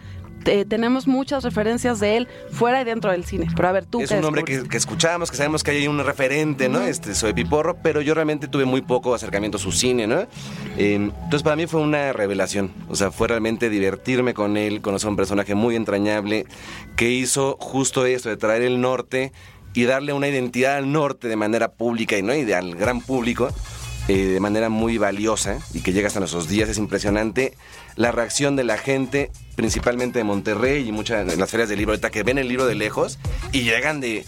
eh, 0.46 0.64
tenemos 0.64 1.06
muchas 1.06 1.44
referencias 1.44 2.00
de 2.00 2.16
él 2.16 2.28
fuera 2.50 2.80
y 2.80 2.84
dentro 2.84 3.10
del 3.10 3.24
cine. 3.24 3.48
Pero 3.54 3.68
a 3.68 3.72
ver, 3.72 3.86
tú. 3.86 4.00
Es 4.00 4.10
un 4.10 4.24
hombre 4.24 4.44
que, 4.44 4.68
que, 4.68 4.76
escuchamos, 4.76 5.30
que 5.30 5.36
sabemos 5.36 5.62
que 5.62 5.72
hay 5.72 5.88
un 5.88 5.98
referente, 6.04 6.68
¿no? 6.68 6.82
Este, 6.82 7.14
soy 7.14 7.32
Piporro, 7.32 7.76
pero 7.82 8.00
yo 8.00 8.14
realmente 8.14 8.48
tuve 8.48 8.64
muy 8.64 8.82
poco 8.82 9.14
acercamiento 9.14 9.58
a 9.58 9.60
su 9.60 9.72
cine, 9.72 10.06
¿no? 10.06 10.20
Eh, 10.76 10.94
entonces 10.94 11.42
para 11.42 11.56
mí 11.56 11.66
fue 11.66 11.80
una 11.80 12.12
revelación. 12.12 12.72
O 12.88 12.96
sea, 12.96 13.10
fue 13.10 13.28
realmente 13.28 13.70
divertirme 13.70 14.34
con 14.34 14.56
él, 14.56 14.80
conocer 14.80 15.10
un 15.10 15.16
personaje 15.16 15.54
muy 15.54 15.76
entrañable 15.76 16.46
que 16.96 17.10
hizo 17.10 17.56
justo 17.60 18.06
esto, 18.06 18.28
de 18.28 18.36
traer 18.36 18.62
el 18.62 18.80
norte 18.80 19.32
y 19.74 19.84
darle 19.84 20.12
una 20.12 20.28
identidad 20.28 20.76
al 20.76 20.90
norte 20.90 21.28
de 21.28 21.36
manera 21.36 21.72
pública 21.72 22.16
y, 22.16 22.22
¿no? 22.22 22.34
y 22.34 22.50
al 22.52 22.74
gran 22.76 23.00
público. 23.00 23.48
Eh, 24.08 24.26
de 24.26 24.38
manera 24.38 24.68
muy 24.68 24.98
valiosa 24.98 25.58
y 25.74 25.80
que 25.80 25.92
llega 25.92 26.06
hasta 26.06 26.20
nuestros 26.20 26.48
días. 26.48 26.68
Es 26.68 26.78
impresionante 26.78 27.54
la 27.96 28.12
reacción 28.12 28.54
de 28.54 28.62
la 28.62 28.78
gente, 28.78 29.32
principalmente 29.56 30.20
de 30.20 30.24
Monterrey 30.24 30.88
y 30.88 30.92
muchas 30.92 31.26
de 31.26 31.36
las 31.36 31.50
ferias 31.50 31.68
del 31.68 31.78
libro, 31.78 31.92
ahorita 31.92 32.10
que 32.10 32.22
ven 32.22 32.38
el 32.38 32.46
libro 32.46 32.66
de 32.66 32.76
lejos 32.76 33.18
y 33.50 33.62
llegan 33.62 34.00
de 34.00 34.24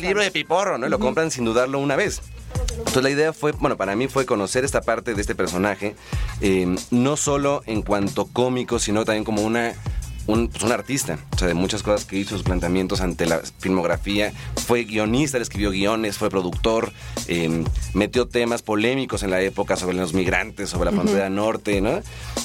libro 0.00 0.20
de 0.20 0.32
piporro, 0.32 0.78
¿no? 0.78 0.88
Y 0.88 0.90
lo 0.90 0.98
compran 0.98 1.30
sin 1.30 1.44
dudarlo 1.44 1.78
una 1.78 1.94
vez. 1.94 2.22
Entonces 2.76 3.04
la 3.04 3.10
idea 3.10 3.32
fue, 3.32 3.52
bueno, 3.52 3.76
para 3.76 3.94
mí 3.94 4.08
fue 4.08 4.26
conocer 4.26 4.64
esta 4.64 4.80
parte 4.80 5.14
de 5.14 5.20
este 5.20 5.36
personaje, 5.36 5.94
eh, 6.40 6.74
no 6.90 7.16
solo 7.16 7.62
en 7.66 7.82
cuanto 7.82 8.26
cómico, 8.26 8.80
sino 8.80 9.04
también 9.04 9.24
como 9.24 9.42
una 9.42 9.74
un, 10.26 10.48
pues 10.48 10.62
un, 10.62 10.72
artista, 10.72 11.18
o 11.34 11.38
sea, 11.38 11.48
de 11.48 11.54
muchas 11.54 11.82
cosas 11.82 12.04
que 12.04 12.16
hizo, 12.16 12.30
sus 12.30 12.42
planteamientos 12.42 13.00
ante 13.00 13.26
la 13.26 13.40
filmografía. 13.58 14.32
Fue 14.66 14.84
guionista, 14.84 15.38
le 15.38 15.42
escribió 15.42 15.70
guiones, 15.70 16.18
fue 16.18 16.30
productor, 16.30 16.92
eh, 17.28 17.64
metió 17.92 18.26
temas 18.26 18.62
polémicos 18.62 19.22
en 19.22 19.30
la 19.30 19.40
época 19.40 19.76
sobre 19.76 19.96
los 19.96 20.14
migrantes, 20.14 20.70
sobre 20.70 20.90
la 20.90 20.96
frontera 20.96 21.26
uh 21.26 21.30
-huh. 21.30 21.34
norte, 21.34 21.80
¿no? 21.80 22.00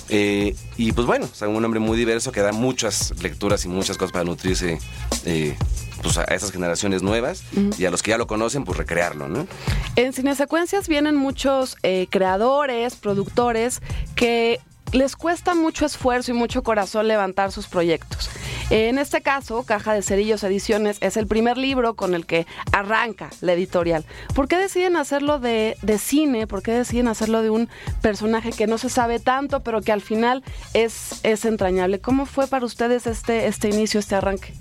Eh, 0.09 0.55
y 0.77 0.91
pues 0.91 1.07
bueno, 1.07 1.27
o 1.31 1.35
sea, 1.35 1.47
un 1.47 1.63
hombre 1.63 1.79
muy 1.79 1.97
diverso 1.97 2.31
que 2.31 2.41
da 2.41 2.51
muchas 2.51 3.13
lecturas 3.21 3.65
y 3.65 3.67
muchas 3.67 3.97
cosas 3.97 4.11
para 4.11 4.25
nutrirse. 4.25 4.79
Eh, 5.25 5.55
pues 6.01 6.17
a 6.17 6.23
esas 6.23 6.51
generaciones 6.51 7.03
nuevas 7.03 7.43
uh 7.55 7.59
-huh. 7.59 7.79
y 7.79 7.85
a 7.85 7.91
los 7.91 8.01
que 8.01 8.11
ya 8.11 8.17
lo 8.17 8.25
conocen, 8.25 8.63
pues 8.63 8.77
recrearlo, 8.77 9.27
¿no? 9.27 9.47
En 9.95 10.13
Cinesecuencias 10.13 10.87
vienen 10.87 11.15
muchos 11.15 11.75
eh, 11.83 12.07
creadores, 12.09 12.95
productores 12.95 13.81
que 14.15 14.61
les 14.91 15.15
cuesta 15.15 15.55
mucho 15.55 15.85
esfuerzo 15.85 16.31
y 16.31 16.33
mucho 16.33 16.63
corazón 16.63 17.07
levantar 17.07 17.51
sus 17.51 17.67
proyectos. 17.67 18.29
En 18.69 18.99
este 18.99 19.21
caso, 19.21 19.63
Caja 19.63 19.93
de 19.93 20.03
Cerillos 20.03 20.43
Ediciones 20.43 20.97
es 21.01 21.17
el 21.17 21.25
primer 21.25 21.57
libro 21.57 21.95
con 21.95 22.13
el 22.13 22.27
que 22.27 22.45
arranca 22.71 23.31
la 23.41 23.53
editorial. 23.53 24.05
¿Por 24.35 24.47
qué 24.47 24.57
deciden 24.57 24.95
hacerlo 24.95 25.39
de, 25.39 25.75
de, 25.81 25.97
cine? 25.97 26.45
¿Por 26.45 26.61
qué 26.61 26.71
deciden 26.73 27.07
hacerlo 27.07 27.41
de 27.41 27.49
un 27.49 27.67
personaje 28.01 28.51
que 28.51 28.67
no 28.67 28.77
se 28.77 28.89
sabe 28.89 29.19
tanto, 29.19 29.61
pero 29.61 29.81
que 29.81 29.91
al 29.91 30.01
final 30.01 30.43
es, 30.75 31.19
es 31.23 31.45
entrañable? 31.45 31.99
¿Cómo 31.99 32.27
fue 32.27 32.45
para 32.45 32.65
ustedes 32.65 33.07
este, 33.07 33.47
este 33.47 33.69
inicio, 33.69 33.99
este 33.99 34.15
arranque? 34.15 34.53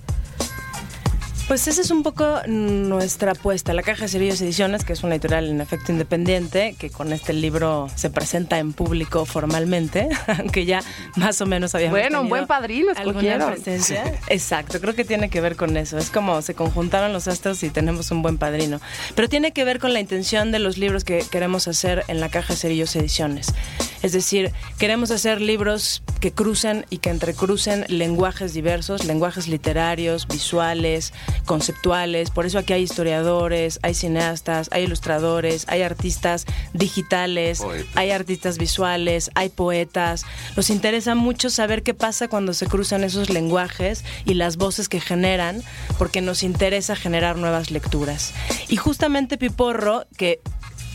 Pues 1.49 1.67
esa 1.67 1.81
es 1.81 1.91
un 1.91 2.03
poco 2.03 2.43
nuestra 2.47 3.33
apuesta. 3.33 3.73
La 3.73 3.83
Caja 3.83 4.03
de 4.03 4.09
Cerillos 4.09 4.39
Ediciones, 4.43 4.85
que 4.85 4.93
es 4.93 5.03
una 5.03 5.15
editorial 5.15 5.49
en 5.49 5.63
efecto 5.63 5.93
independiente, 5.93 6.77
que 6.79 6.91
con 6.91 7.11
este 7.11 7.33
libro 7.33 7.89
se 7.95 8.11
presenta 8.11 8.59
en 8.59 8.75
público 8.75 9.25
formalmente, 9.25 10.11
aunque 10.39 10.67
ya 10.67 10.83
más 11.17 11.41
o 11.41 11.47
menos 11.47 11.75
habíamos 11.75 11.99
Bueno, 11.99 12.21
un 12.21 12.29
buen 12.29 12.47
padrino 12.47 12.93
presencia. 12.93 14.05
Sí. 14.05 14.11
Exacto, 14.29 14.79
creo 14.79 14.95
que 14.95 15.07
tiene 15.07 15.31
que 15.31 15.41
ver 15.41 15.57
con 15.57 15.79
eso. 15.79 15.97
Es 15.97 16.11
como 16.11 16.43
se 16.43 16.53
conjuntaron 16.53 17.15
los 17.15 17.29
astros 17.29 17.63
y 17.63 17.71
tenemos 17.71 18.11
un 18.11 18.21
buen 18.21 18.37
padrino. 18.37 18.79
Pero 19.15 19.31
tiene 19.31 19.53
que 19.53 19.65
ver 19.65 19.79
con 19.79 19.95
la 19.95 20.01
intención 20.01 20.53
de 20.53 20.59
los 20.59 20.77
libros 20.77 21.03
que 21.03 21.25
queremos 21.31 21.67
hacer 21.67 22.05
en 22.09 22.21
la 22.21 22.29
Caja 22.29 22.53
de 22.53 22.61
Cerillos 22.61 22.95
Ediciones. 22.95 23.55
Es 24.03 24.13
decir, 24.13 24.53
queremos 24.79 25.11
hacer 25.11 25.41
libros 25.41 26.03
que 26.21 26.31
crucen 26.33 26.85
y 26.91 26.99
que 26.99 27.11
entrecrucen 27.11 27.85
lenguajes 27.89 28.53
diversos, 28.53 29.05
lenguajes 29.05 29.49
literarios, 29.49 30.29
visuales, 30.29 31.13
conceptuales. 31.47 32.31
Por 32.31 32.47
eso 32.47 32.59
aquí 32.59 32.73
hay 32.73 32.83
historiadores, 32.83 33.79
hay 33.83 33.95
cineastas, 33.95 34.69
hay 34.73 34.85
ilustradores, 34.85 35.65
hay 35.69 35.83
artistas 35.83 36.47
digitales, 36.73 37.61
poetas. 37.61 37.97
hay 37.97 38.11
artistas 38.11 38.59
visuales, 38.59 39.31
hay 39.35 39.49
poetas. 39.49 40.25
Nos 40.57 40.71
interesa 40.71 41.15
mucho 41.15 41.51
saber 41.51 41.83
qué 41.83 41.95
pasa 41.95 42.29
cuando 42.29 42.55
se 42.55 42.67
cruzan 42.67 43.05
esos 43.05 43.31
lenguajes 43.31 44.05
y 44.25 44.35
las 44.35 44.57
voces 44.57 44.89
que 44.89 45.01
generan, 45.01 45.63
porque 45.99 46.21
nos 46.21 46.43
interesa 46.43 46.97
generar 46.97 47.37
nuevas 47.37 47.71
lecturas. 47.71 48.33
Y 48.69 48.77
justamente 48.77 49.39
Piporro, 49.39 50.05
que 50.17 50.41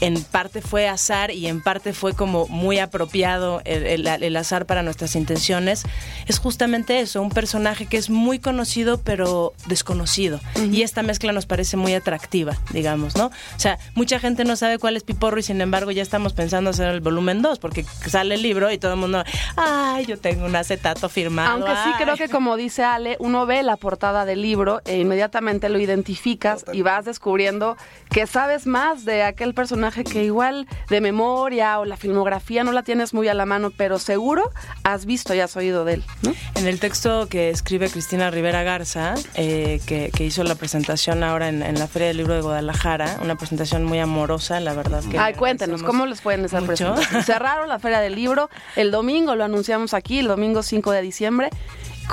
en 0.03 0.21
parte 0.21 0.59
fue 0.59 0.89
azar 0.89 1.31
y 1.31 1.47
en 1.47 1.61
parte 1.61 1.93
fue 1.93 2.13
como 2.13 2.45
muy 2.49 2.77
apropiado 2.77 3.61
el, 3.63 3.85
el, 3.85 4.07
el, 4.07 4.35
azar 4.35 4.65
para 4.65 4.83
nuestras 4.83 5.15
intenciones, 5.15 5.83
es 6.27 6.39
justamente 6.39 6.99
eso, 6.99 7.21
un 7.21 7.29
personaje 7.29 7.85
que 7.85 7.95
es 7.95 8.09
muy 8.09 8.39
conocido 8.39 8.97
pero 8.97 9.53
desconocido. 9.67 10.41
Uh 10.55 10.59
-huh. 10.59 10.73
Y 10.73 10.81
esta 10.81 11.03
mezcla 11.03 11.31
nos 11.31 11.45
parece 11.45 11.77
muy 11.77 11.93
atractiva, 11.93 12.57
digamos, 12.71 13.15
¿no? 13.15 13.27
O 13.27 13.59
sea, 13.59 13.79
mucha 13.95 14.19
gente 14.19 14.43
no 14.43 14.57
sabe 14.57 14.77
cuál 14.77 14.97
es 14.97 15.03
Piporro 15.03 15.39
y 15.39 15.43
sin 15.43 15.61
embargo 15.61 15.89
ya 15.91 16.01
estamos 16.01 16.33
pensando 16.33 16.71
hacer 16.71 16.89
el 16.89 16.99
volumen 16.99 17.41
2 17.41 17.59
porque 17.59 17.85
sale 18.05 18.35
el 18.35 18.41
libro 18.41 18.71
y 18.71 18.77
todo 18.77 18.93
el 18.95 18.99
mundo, 18.99 19.23
ay, 19.55 20.05
yo 20.05 20.17
tengo 20.17 20.45
un 20.45 20.55
acetato 20.57 21.07
firmado. 21.07 21.49
Aunque 21.49 21.71
sí 21.85 22.03
creo 22.03 22.17
que 22.17 22.27
como 22.27 22.57
dice 22.57 22.83
Ale, 22.83 23.15
uno 23.19 23.45
ve 23.45 23.63
la 23.63 23.77
portada 23.77 24.25
del 24.25 24.41
libro 24.41 24.81
e 24.83 24.97
inmediatamente 24.99 25.69
lo 25.69 25.79
identificas 25.79 26.65
y 26.73 26.81
vas 26.81 27.05
descubriendo 27.05 27.77
que 28.09 28.27
sabes 28.27 28.67
más 28.67 29.05
de 29.05 29.23
aquel 29.23 29.53
personaje 29.53 29.92
que 30.03 30.23
igual 30.23 30.67
de 30.89 31.01
memoria 31.01 31.79
o 31.79 31.85
la 31.85 31.97
filmografía 31.97 32.63
no 32.63 32.71
la 32.71 32.83
tienes 32.83 33.13
muy 33.13 33.27
a 33.27 33.33
la 33.33 33.45
mano, 33.45 33.71
pero 33.75 33.99
seguro 33.99 34.51
has 34.83 35.05
visto 35.05 35.33
y 35.35 35.39
has 35.39 35.55
oído 35.55 35.85
de 35.85 35.95
él. 35.95 36.03
¿no? 36.23 36.33
En 36.55 36.67
el 36.67 36.79
texto 36.79 37.27
que 37.27 37.49
escribe 37.49 37.89
Cristina 37.89 38.31
Rivera 38.31 38.63
Garza, 38.63 39.15
eh, 39.35 39.79
que, 39.85 40.11
que, 40.15 40.25
hizo 40.25 40.43
la 40.43 40.55
presentación 40.55 41.23
ahora 41.23 41.49
en, 41.49 41.61
en, 41.61 41.77
la 41.77 41.87
Feria 41.87 42.07
del 42.07 42.17
Libro 42.17 42.33
de 42.33 42.41
Guadalajara, 42.41 43.19
una 43.21 43.35
presentación 43.35 43.83
muy 43.83 43.99
amorosa, 43.99 44.59
la 44.59 44.73
verdad. 44.73 45.03
Que 45.09 45.19
Ay, 45.19 45.35
cuéntenos, 45.35 45.83
¿cómo 45.83 46.05
les 46.05 46.21
fue 46.21 46.33
en 46.35 46.45
esa 46.45 46.61
presentación? 46.61 47.23
Cerraron 47.23 47.69
la 47.69 47.79
Feria 47.79 47.99
del 47.99 48.15
Libro 48.15 48.49
el 48.75 48.91
domingo, 48.91 49.35
lo 49.35 49.43
anunciamos 49.43 49.93
aquí, 49.93 50.19
el 50.19 50.27
domingo 50.27 50.63
5 50.63 50.91
de 50.91 51.01
diciembre. 51.01 51.49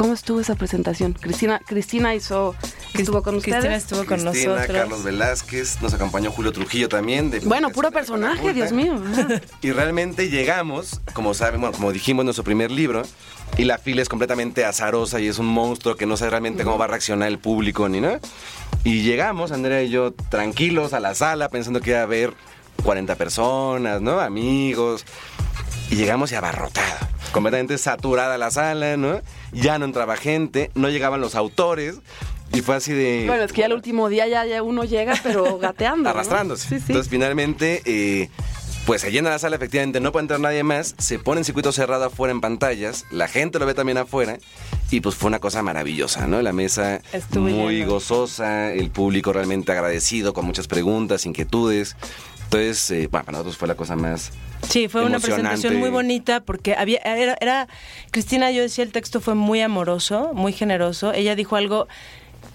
¿Cómo 0.00 0.14
estuvo 0.14 0.40
esa 0.40 0.54
presentación? 0.54 1.12
Cristina, 1.12 1.60
Cristina 1.66 2.14
hizo, 2.14 2.54
estuvo 2.94 3.22
con 3.22 3.34
ustedes. 3.34 3.56
Cristina 3.56 3.76
estuvo 3.76 3.98
con 4.06 4.22
Cristina, 4.22 4.54
nosotros. 4.54 4.74
Carlos 4.74 5.04
Velázquez, 5.04 5.82
nos 5.82 5.92
acompañó 5.92 6.30
Julio 6.30 6.52
Trujillo 6.52 6.88
también. 6.88 7.30
De 7.30 7.40
bueno, 7.40 7.68
puro 7.68 7.90
personaje, 7.90 8.54
Dios 8.54 8.72
mío. 8.72 8.94
y 9.60 9.72
realmente 9.72 10.30
llegamos, 10.30 11.02
como 11.12 11.34
saben, 11.34 11.60
bueno, 11.60 11.76
como 11.76 11.92
dijimos 11.92 12.22
en 12.22 12.28
nuestro 12.28 12.44
primer 12.44 12.70
libro, 12.70 13.02
y 13.58 13.64
la 13.64 13.76
fila 13.76 14.00
es 14.00 14.08
completamente 14.08 14.64
azarosa 14.64 15.20
y 15.20 15.26
es 15.26 15.38
un 15.38 15.48
monstruo 15.48 15.96
que 15.96 16.06
no 16.06 16.16
sabe 16.16 16.30
realmente 16.30 16.64
cómo 16.64 16.78
va 16.78 16.86
a 16.86 16.88
reaccionar 16.88 17.28
el 17.28 17.38
público 17.38 17.86
ni 17.90 18.00
nada. 18.00 18.20
Y 18.84 19.02
llegamos, 19.02 19.52
Andrea 19.52 19.82
y 19.82 19.90
yo, 19.90 20.14
tranquilos 20.14 20.94
a 20.94 21.00
la 21.00 21.14
sala, 21.14 21.50
pensando 21.50 21.82
que 21.82 21.90
iba 21.90 22.00
a 22.00 22.04
haber 22.04 22.32
40 22.84 23.16
personas, 23.16 24.00
¿no? 24.00 24.18
Amigos. 24.18 25.04
Y 25.90 25.96
llegamos 25.96 26.32
y 26.32 26.36
abarrotado. 26.36 27.08
Completamente 27.32 27.76
saturada 27.78 28.38
la 28.38 28.50
sala, 28.50 28.96
¿no? 28.96 29.20
Ya 29.52 29.78
no 29.78 29.84
entraba 29.84 30.16
gente, 30.16 30.70
no 30.74 30.88
llegaban 30.88 31.20
los 31.20 31.34
autores. 31.34 31.96
Y 32.52 32.62
fue 32.62 32.76
así 32.76 32.92
de. 32.92 33.24
Bueno, 33.26 33.44
es 33.44 33.52
que 33.52 33.60
ya 33.60 33.66
el 33.66 33.72
último 33.72 34.08
día 34.08 34.26
ya, 34.26 34.44
ya 34.44 34.62
uno 34.62 34.84
llega, 34.84 35.14
pero 35.22 35.58
gateando. 35.60 36.10
Arrastrándose. 36.10 36.66
¿no? 36.66 36.78
Sí, 36.78 36.84
sí. 36.84 36.92
Entonces, 36.92 37.10
finalmente, 37.10 37.82
eh, 37.84 38.28
pues 38.86 39.02
se 39.02 39.12
llena 39.12 39.30
la 39.30 39.38
sala, 39.38 39.56
efectivamente, 39.56 40.00
no 40.00 40.10
puede 40.10 40.24
entrar 40.24 40.40
nadie 40.40 40.62
más, 40.62 40.94
se 40.98 41.18
pone 41.18 41.40
en 41.40 41.44
circuito 41.44 41.70
cerrado 41.70 42.06
afuera 42.06 42.32
en 42.32 42.40
pantallas, 42.40 43.04
la 43.10 43.28
gente 43.28 43.58
lo 43.58 43.66
ve 43.66 43.74
también 43.74 43.98
afuera, 43.98 44.38
y 44.90 45.00
pues 45.00 45.14
fue 45.14 45.28
una 45.28 45.38
cosa 45.38 45.62
maravillosa, 45.62 46.26
¿no? 46.26 46.42
La 46.42 46.52
mesa 46.52 47.00
muy 47.36 47.76
lleno. 47.76 47.92
gozosa, 47.92 48.72
el 48.72 48.90
público 48.90 49.32
realmente 49.32 49.70
agradecido, 49.70 50.32
con 50.32 50.44
muchas 50.46 50.66
preguntas, 50.66 51.26
inquietudes. 51.26 51.94
Entonces, 52.52 52.90
eh, 52.90 53.06
bueno, 53.08 53.24
para 53.26 53.32
nosotros 53.38 53.56
fue 53.56 53.68
la 53.68 53.76
cosa 53.76 53.94
más... 53.94 54.32
Sí, 54.68 54.88
fue 54.88 55.04
una 55.04 55.20
presentación 55.20 55.76
muy 55.76 55.88
bonita 55.88 56.40
porque 56.40 56.74
había 56.74 56.98
era, 56.98 57.36
era- 57.40 57.68
Cristina, 58.10 58.50
yo 58.50 58.60
decía 58.62 58.82
el 58.82 58.90
texto 58.90 59.20
fue 59.20 59.36
muy 59.36 59.60
amoroso, 59.60 60.32
muy 60.34 60.52
generoso. 60.52 61.12
Ella 61.12 61.36
dijo 61.36 61.54
algo 61.54 61.86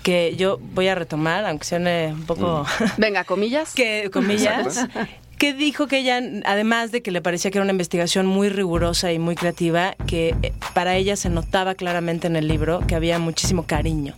que 0.03 0.35
yo 0.35 0.59
voy 0.73 0.89
a 0.89 0.95
retomar, 0.95 1.45
aunque 1.45 1.63
suene 1.65 2.07
un 2.13 2.25
poco 2.25 2.65
Venga, 2.97 3.23
comillas. 3.23 3.73
que 3.73 4.09
comillas. 4.11 4.67
Exacto. 4.85 4.99
Que 5.37 5.53
dijo 5.53 5.87
que 5.87 5.99
ella, 5.99 6.21
además 6.45 6.91
de 6.91 7.01
que 7.01 7.11
le 7.11 7.21
parecía 7.21 7.49
que 7.49 7.57
era 7.57 7.63
una 7.63 7.71
investigación 7.71 8.25
muy 8.25 8.49
rigurosa 8.49 9.13
y 9.13 9.19
muy 9.19 9.35
creativa, 9.35 9.95
que 10.07 10.35
eh, 10.43 10.51
para 10.73 10.95
ella 10.97 11.15
se 11.15 11.29
notaba 11.29 11.75
claramente 11.75 12.27
en 12.27 12.35
el 12.35 12.47
libro 12.49 12.81
que 12.85 12.95
había 12.95 13.17
muchísimo 13.19 13.63
cariño. 13.65 14.13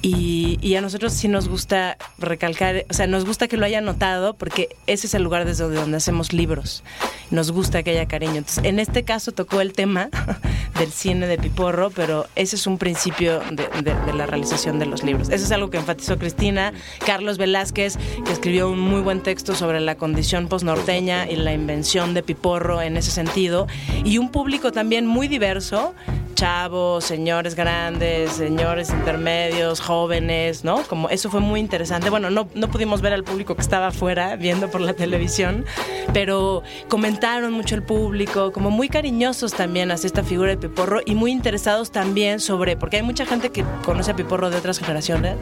Y, 0.00 0.74
a 0.76 0.80
nosotros 0.80 1.12
sí 1.12 1.26
nos 1.26 1.48
gusta 1.48 1.96
recalcar, 2.18 2.84
o 2.88 2.94
sea, 2.94 3.08
nos 3.08 3.24
gusta 3.24 3.48
que 3.48 3.56
lo 3.56 3.64
haya 3.66 3.80
notado 3.80 4.34
porque 4.34 4.68
ese 4.86 5.08
es 5.08 5.14
el 5.14 5.22
lugar 5.24 5.44
desde 5.44 5.64
donde 5.68 5.96
hacemos 5.96 6.32
libros. 6.32 6.84
Nos 7.32 7.50
gusta 7.50 7.82
que 7.82 7.90
haya 7.90 8.06
cariño. 8.06 8.36
Entonces, 8.36 8.64
en 8.64 8.78
este 8.78 9.02
caso 9.02 9.32
tocó 9.32 9.60
el 9.60 9.72
tema 9.72 10.08
del 10.78 10.92
cine 10.92 11.26
de 11.26 11.36
Piporro, 11.36 11.90
pero 11.90 12.26
ese 12.36 12.54
es 12.54 12.66
un 12.68 12.78
principio 12.78 13.40
de, 13.50 13.68
de- 13.82 13.94
de 14.06 14.12
la 14.14 14.26
realización 14.26 14.78
de 14.78 14.86
los 14.86 15.02
libros. 15.02 15.30
Eso 15.30 15.44
es 15.44 15.50
algo 15.50 15.68
que 15.70 15.78
enfatizó 15.78 16.16
Cristina. 16.16 16.72
Carlos 17.04 17.36
Velázquez, 17.36 17.96
que 18.24 18.32
escribió 18.32 18.70
un 18.70 18.78
muy 18.78 19.00
buen 19.00 19.22
texto 19.22 19.54
sobre 19.56 19.80
la 19.80 19.96
condición 19.96 20.46
posnorteña 20.48 21.28
y 21.28 21.34
la 21.36 21.52
invención 21.52 22.14
de 22.14 22.22
Piporro 22.22 22.80
en 22.82 22.96
ese 22.96 23.10
sentido. 23.10 23.66
Y 24.04 24.18
un 24.18 24.30
público 24.30 24.70
también 24.70 25.06
muy 25.06 25.26
diverso 25.26 25.94
chavos, 26.38 27.04
señores 27.04 27.56
grandes, 27.56 28.30
señores 28.30 28.90
intermedios, 28.90 29.80
jóvenes, 29.80 30.62
¿no? 30.62 30.84
Como 30.84 31.10
eso 31.10 31.30
fue 31.30 31.40
muy 31.40 31.58
interesante. 31.58 32.10
Bueno, 32.10 32.30
no, 32.30 32.48
no 32.54 32.68
pudimos 32.68 33.00
ver 33.00 33.12
al 33.12 33.24
público 33.24 33.56
que 33.56 33.60
estaba 33.60 33.88
afuera 33.88 34.36
viendo 34.36 34.70
por 34.70 34.80
la 34.80 34.92
televisión, 34.94 35.64
pero 36.12 36.62
comentaron 36.88 37.52
mucho 37.52 37.74
el 37.74 37.82
público, 37.82 38.52
como 38.52 38.70
muy 38.70 38.88
cariñosos 38.88 39.52
también 39.52 39.90
hacia 39.90 40.06
esta 40.06 40.22
figura 40.22 40.50
de 40.50 40.58
Piporro 40.58 41.00
y 41.04 41.16
muy 41.16 41.32
interesados 41.32 41.90
también 41.90 42.38
sobre, 42.38 42.76
porque 42.76 42.98
hay 42.98 43.02
mucha 43.02 43.26
gente 43.26 43.50
que 43.50 43.64
conoce 43.84 44.12
a 44.12 44.14
Piporro 44.14 44.48
de 44.48 44.58
otras 44.58 44.78
generaciones 44.78 45.34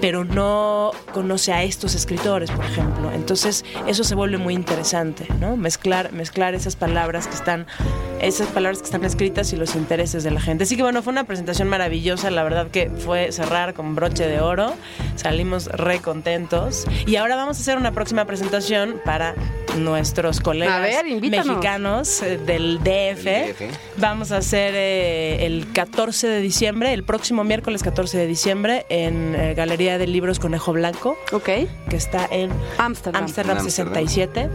pero 0.00 0.24
no 0.24 0.92
conoce 1.18 1.52
a 1.52 1.64
estos 1.64 1.96
escritores, 1.96 2.48
por 2.48 2.64
ejemplo. 2.64 3.10
Entonces, 3.12 3.64
eso 3.88 4.04
se 4.04 4.14
vuelve 4.14 4.38
muy 4.38 4.54
interesante, 4.54 5.26
¿no? 5.40 5.56
Mezclar, 5.56 6.12
mezclar 6.12 6.54
esas 6.54 6.76
palabras 6.76 7.26
que 7.26 7.34
están, 7.34 7.66
esas 8.20 8.46
palabras 8.46 8.78
que 8.78 8.84
están 8.84 9.04
escritas 9.04 9.52
y 9.52 9.56
los 9.56 9.74
intereses 9.74 10.22
de 10.22 10.30
la 10.30 10.40
gente. 10.40 10.62
Así 10.62 10.76
que 10.76 10.84
bueno, 10.84 11.02
fue 11.02 11.10
una 11.12 11.24
presentación 11.24 11.66
maravillosa, 11.66 12.30
la 12.30 12.44
verdad 12.44 12.68
que 12.70 12.88
fue 12.88 13.32
cerrar 13.32 13.74
con 13.74 13.96
broche 13.96 14.28
de 14.28 14.40
oro. 14.40 14.74
Salimos 15.16 15.66
re 15.66 15.98
contentos. 15.98 16.86
Y 17.04 17.16
ahora 17.16 17.34
vamos 17.34 17.58
a 17.58 17.60
hacer 17.62 17.78
una 17.78 17.90
próxima 17.90 18.24
presentación 18.24 19.00
para 19.04 19.34
nuestros 19.76 20.40
colegas 20.40 20.80
ver, 20.82 21.20
mexicanos 21.20 22.22
eh, 22.22 22.38
del 22.38 22.78
DF. 22.78 23.24
Del 23.24 23.54
DF. 23.54 23.62
Vamos 23.96 24.32
a 24.32 24.38
hacer 24.38 24.74
eh, 24.76 25.46
el 25.46 25.72
14 25.72 26.28
de 26.28 26.40
diciembre, 26.40 26.92
el 26.92 27.02
próximo 27.02 27.44
miércoles 27.44 27.82
14 27.82 28.18
de 28.18 28.26
diciembre, 28.26 28.86
en 28.88 29.34
eh, 29.34 29.54
Galería 29.54 29.98
de 29.98 30.06
Libros 30.06 30.38
Conejo 30.38 30.72
Blanco, 30.72 31.07
Ok. 31.32 31.44
que 31.88 31.96
está 31.96 32.26
en 32.30 32.50
Ámsterdam. 32.78 33.22
Ámsterdam 33.24 33.56
En 33.56 33.60
Ámsterdam. 33.62 33.94
67. 33.94 34.50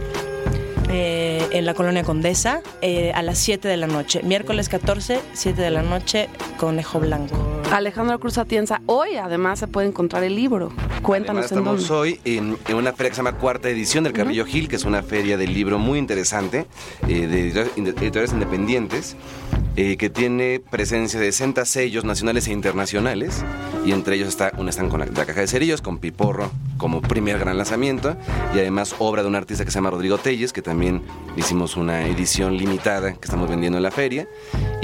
eh, 0.90 1.46
en 1.50 1.66
la 1.66 1.74
colonia 1.74 2.04
Condesa 2.04 2.60
eh, 2.80 3.12
a 3.14 3.22
las 3.22 3.38
7 3.38 3.66
de 3.68 3.76
la 3.76 3.86
noche. 3.86 4.22
Miércoles 4.22 4.68
14, 4.68 5.20
7 5.32 5.60
de 5.60 5.70
la 5.70 5.82
noche, 5.82 6.28
Conejo 6.58 7.00
Blanco. 7.00 7.53
Alejandro 7.72 8.18
Cruz 8.20 8.38
Atienza. 8.38 8.80
Hoy 8.86 9.16
además 9.16 9.58
se 9.58 9.66
puede 9.66 9.88
encontrar 9.88 10.22
el 10.22 10.36
libro. 10.36 10.72
Cuéntanos 11.02 11.50
Además, 11.50 11.52
en 11.52 11.58
estamos 11.58 11.88
dónde. 11.88 12.00
hoy 12.00 12.20
en, 12.24 12.56
en 12.68 12.76
una 12.76 12.92
feria 12.92 13.10
que 13.10 13.16
se 13.16 13.22
llama 13.22 13.36
Cuarta 13.38 13.68
Edición 13.68 14.04
del 14.04 14.12
Carrillo 14.12 14.46
Gil, 14.46 14.68
que 14.68 14.76
es 14.76 14.84
una 14.84 15.02
feria 15.02 15.36
del 15.36 15.52
libro 15.52 15.78
muy 15.78 15.98
interesante 15.98 16.66
eh, 17.08 17.26
de 17.26 17.48
editoriales 17.76 18.32
independientes, 18.32 19.16
eh, 19.76 19.96
que 19.96 20.08
tiene 20.08 20.62
presencia 20.70 21.18
de 21.18 21.32
60 21.32 21.64
sellos 21.64 22.04
nacionales 22.04 22.46
e 22.46 22.52
internacionales, 22.52 23.44
y 23.84 23.92
entre 23.92 24.16
ellos 24.16 24.28
está 24.28 24.52
un 24.56 24.68
stand 24.68 24.90
con 24.90 25.00
la, 25.00 25.06
la 25.06 25.26
Caja 25.26 25.40
de 25.40 25.46
Cerillos, 25.48 25.82
con 25.82 25.98
Piporro 25.98 26.50
como 26.78 27.02
primer 27.02 27.38
gran 27.38 27.56
lanzamiento, 27.56 28.16
y 28.54 28.58
además 28.58 28.94
obra 28.98 29.22
de 29.22 29.28
un 29.28 29.34
artista 29.34 29.64
que 29.64 29.70
se 29.70 29.76
llama 29.76 29.90
Rodrigo 29.90 30.18
Telles, 30.18 30.52
que 30.52 30.62
también 30.62 31.02
hicimos 31.36 31.76
una 31.76 32.06
edición 32.06 32.56
limitada 32.56 33.12
que 33.14 33.24
estamos 33.24 33.48
vendiendo 33.48 33.76
en 33.78 33.82
la 33.82 33.90
feria. 33.90 34.28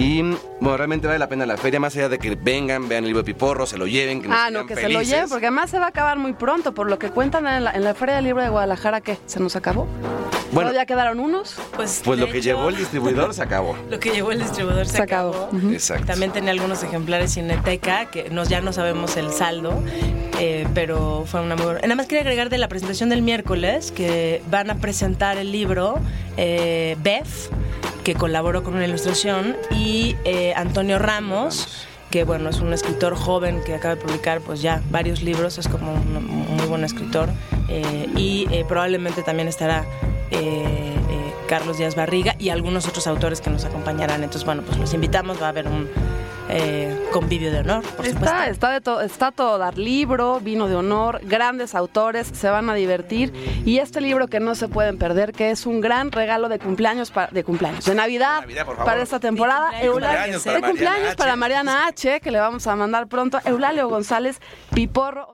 Y 0.01 0.23
bueno, 0.23 0.79
realmente 0.79 1.07
vale 1.07 1.19
la 1.19 1.29
pena 1.29 1.45
la 1.45 1.59
feria, 1.59 1.79
más 1.79 1.95
allá 1.95 2.09
de 2.09 2.19
que 2.19 2.35
vengan, 2.35 2.89
vean 2.89 3.05
el 3.05 3.09
libro 3.09 3.23
de 3.23 3.27
Piporro, 3.35 3.67
se 3.67 3.77
lo 3.77 3.87
lleven, 3.87 4.23
que 4.23 4.29
nos 4.29 4.39
Ah, 4.39 4.51
no, 4.51 4.65
que 4.65 4.75
se 4.75 4.89
lo 4.89 5.03
lleven, 5.03 5.29
porque 5.29 5.47
además 5.49 5.69
se 5.69 5.79
va 5.79 5.85
a 5.85 5.89
acabar 5.89 6.19
muy 6.19 6.33
pronto, 6.33 6.73
por 6.73 6.89
lo 6.89 6.99
que 6.99 7.11
cuentan 7.11 7.47
en 7.47 7.65
la, 7.65 7.73
en 7.73 7.85
la 7.85 7.93
Feria 7.95 8.15
del 8.15 8.25
Libro 8.25 8.43
de 8.43 8.49
Guadalajara, 8.49 9.03
¿qué? 9.03 9.19
¿Se 9.27 9.41
nos 9.41 9.57
acabó? 9.57 9.87
Bueno. 10.53 10.71
¿Todavía 10.71 10.87
quedaron 10.87 11.21
unos? 11.21 11.57
Pues, 11.77 12.03
Pues 12.05 12.19
lo 12.19 12.27
que 12.27 12.39
hecho, 12.39 12.47
llevó 12.47 12.69
el 12.69 12.77
distribuidor 12.77 13.35
se 13.35 13.43
acabó. 13.43 13.77
Lo 13.91 14.01
que 14.01 14.11
llevó 14.11 14.33
el 14.33 14.41
distribuidor 14.41 14.87
se, 14.87 14.97
Se 14.97 15.03
acabó. 15.03 15.49
Exacto. 15.73 16.07
También 16.07 16.33
tenía 16.33 16.51
algunos 16.51 16.83
ejemplares 16.83 17.35
Cineteca, 17.35 18.07
que 18.07 18.31
nos, 18.31 18.49
ya 18.49 18.61
no 18.61 18.73
sabemos 18.73 19.17
el 19.17 19.33
saldo, 19.33 19.83
eh, 20.39 20.67
pero 20.75 21.25
fue 21.27 21.41
una 21.41 21.57
muy 21.57 21.65
buena. 21.65 21.81
Nada 21.83 21.95
más 21.95 22.07
quería 22.07 22.23
agregar 22.23 22.51
de 22.51 22.59
la 22.59 22.69
presentación 22.69 23.09
del 23.09 23.23
miércoles, 23.23 23.93
que 23.93 24.43
van 24.51 24.71
a 24.71 24.77
presentar 24.77 25.39
el 25.39 25.53
libro 25.53 25.99
eh, 26.37 26.97
Beth, 27.03 27.29
que 28.03 28.15
colaboró 28.15 28.65
con 28.65 28.75
una 28.75 28.87
ilustración, 28.87 29.57
y 29.71 30.17
eh, 30.25 30.53
Antonio 30.57 30.99
Ramos 30.99 31.87
que 32.11 32.25
bueno, 32.25 32.51
es 32.51 32.61
un 32.61 32.73
escritor 32.73 33.15
joven 33.15 33.63
que 33.65 33.75
acaba 33.75 33.95
de 33.95 34.01
publicar 34.01 34.41
pues 34.41 34.61
ya 34.61 34.83
varios 34.91 35.23
libros, 35.23 35.59
es 35.59 35.69
como 35.69 35.93
un 35.93 36.57
muy 36.57 36.67
buen 36.67 36.85
escritor 36.85 37.29
eh, 37.69 38.09
y 38.17 38.49
eh, 38.51 38.65
probablemente 38.67 39.23
también 39.23 39.49
estará 39.49 39.87
eh, 40.31 40.95
eh, 41.09 41.35
Carlos 41.49 41.79
Díaz 41.79 41.95
Barriga 41.95 42.35
y 42.39 42.51
algunos 42.51 42.87
otros 42.87 43.07
autores 43.07 43.41
que 43.41 43.51
nos 43.51 43.65
acompañarán. 43.65 44.23
Entonces, 44.23 44.45
bueno, 44.45 44.63
pues 44.63 44.79
los 44.79 44.95
invitamos, 44.95 45.41
va 45.41 45.47
a 45.47 45.49
haber 45.51 45.67
un 45.67 45.89
eh, 46.53 47.07
convivio 47.13 47.53
de 47.53 47.61
honor, 47.61 47.83
por 47.83 48.05
supuesto. 48.05 48.25
Está, 48.25 48.49
está, 48.49 48.71
de 48.71 48.81
to- 48.81 49.01
está 49.03 49.31
todo 49.31 49.57
dar 49.59 49.79
libro, 49.79 50.41
vino 50.41 50.67
de 50.67 50.75
honor, 50.75 51.21
grandes 51.23 51.77
autores, 51.77 52.27
se 52.33 52.51
van 52.51 52.69
a 52.69 52.75
divertir. 52.75 53.33
Y 53.65 53.79
este 53.79 54.01
libro 54.01 54.27
que 54.27 54.41
no 54.41 54.57
se 54.57 54.67
pueden 54.67 54.99
perder, 54.99 55.33
que 55.33 55.51
es 55.53 55.65
un 55.67 55.81
gran 55.81 56.11
regalo 56.11 56.49
de 56.49 56.59
cumpleaños, 56.59 57.13
pa- 57.13 57.29
de 57.31 57.45
cumpleaños, 57.45 57.85
de 57.85 57.95
Navidad, 57.95 58.37
De 58.37 58.41
Navidad, 58.47 58.67
por 58.67 58.75
favor. 58.77 58.85
para 58.91 59.03
esta 59.03 59.21
temporada. 59.21 59.71
De 59.71 59.89
cumpleaños 59.89 60.45
Eulalio- 60.45 60.45
de 60.45 60.51
Mariana 60.51 60.69
cumpleaños 60.69 61.07
H. 61.09 61.17
para 61.17 61.37
Mariana 61.37 61.87
H, 61.87 62.21
que 62.21 62.31
le 62.33 62.41
vamos 62.41 62.67
a 62.67 62.75
mandar 62.75 63.07
pronto. 63.07 63.39
Eulalio 63.45 63.89
González 63.89 64.41
Piporro. 64.75 65.27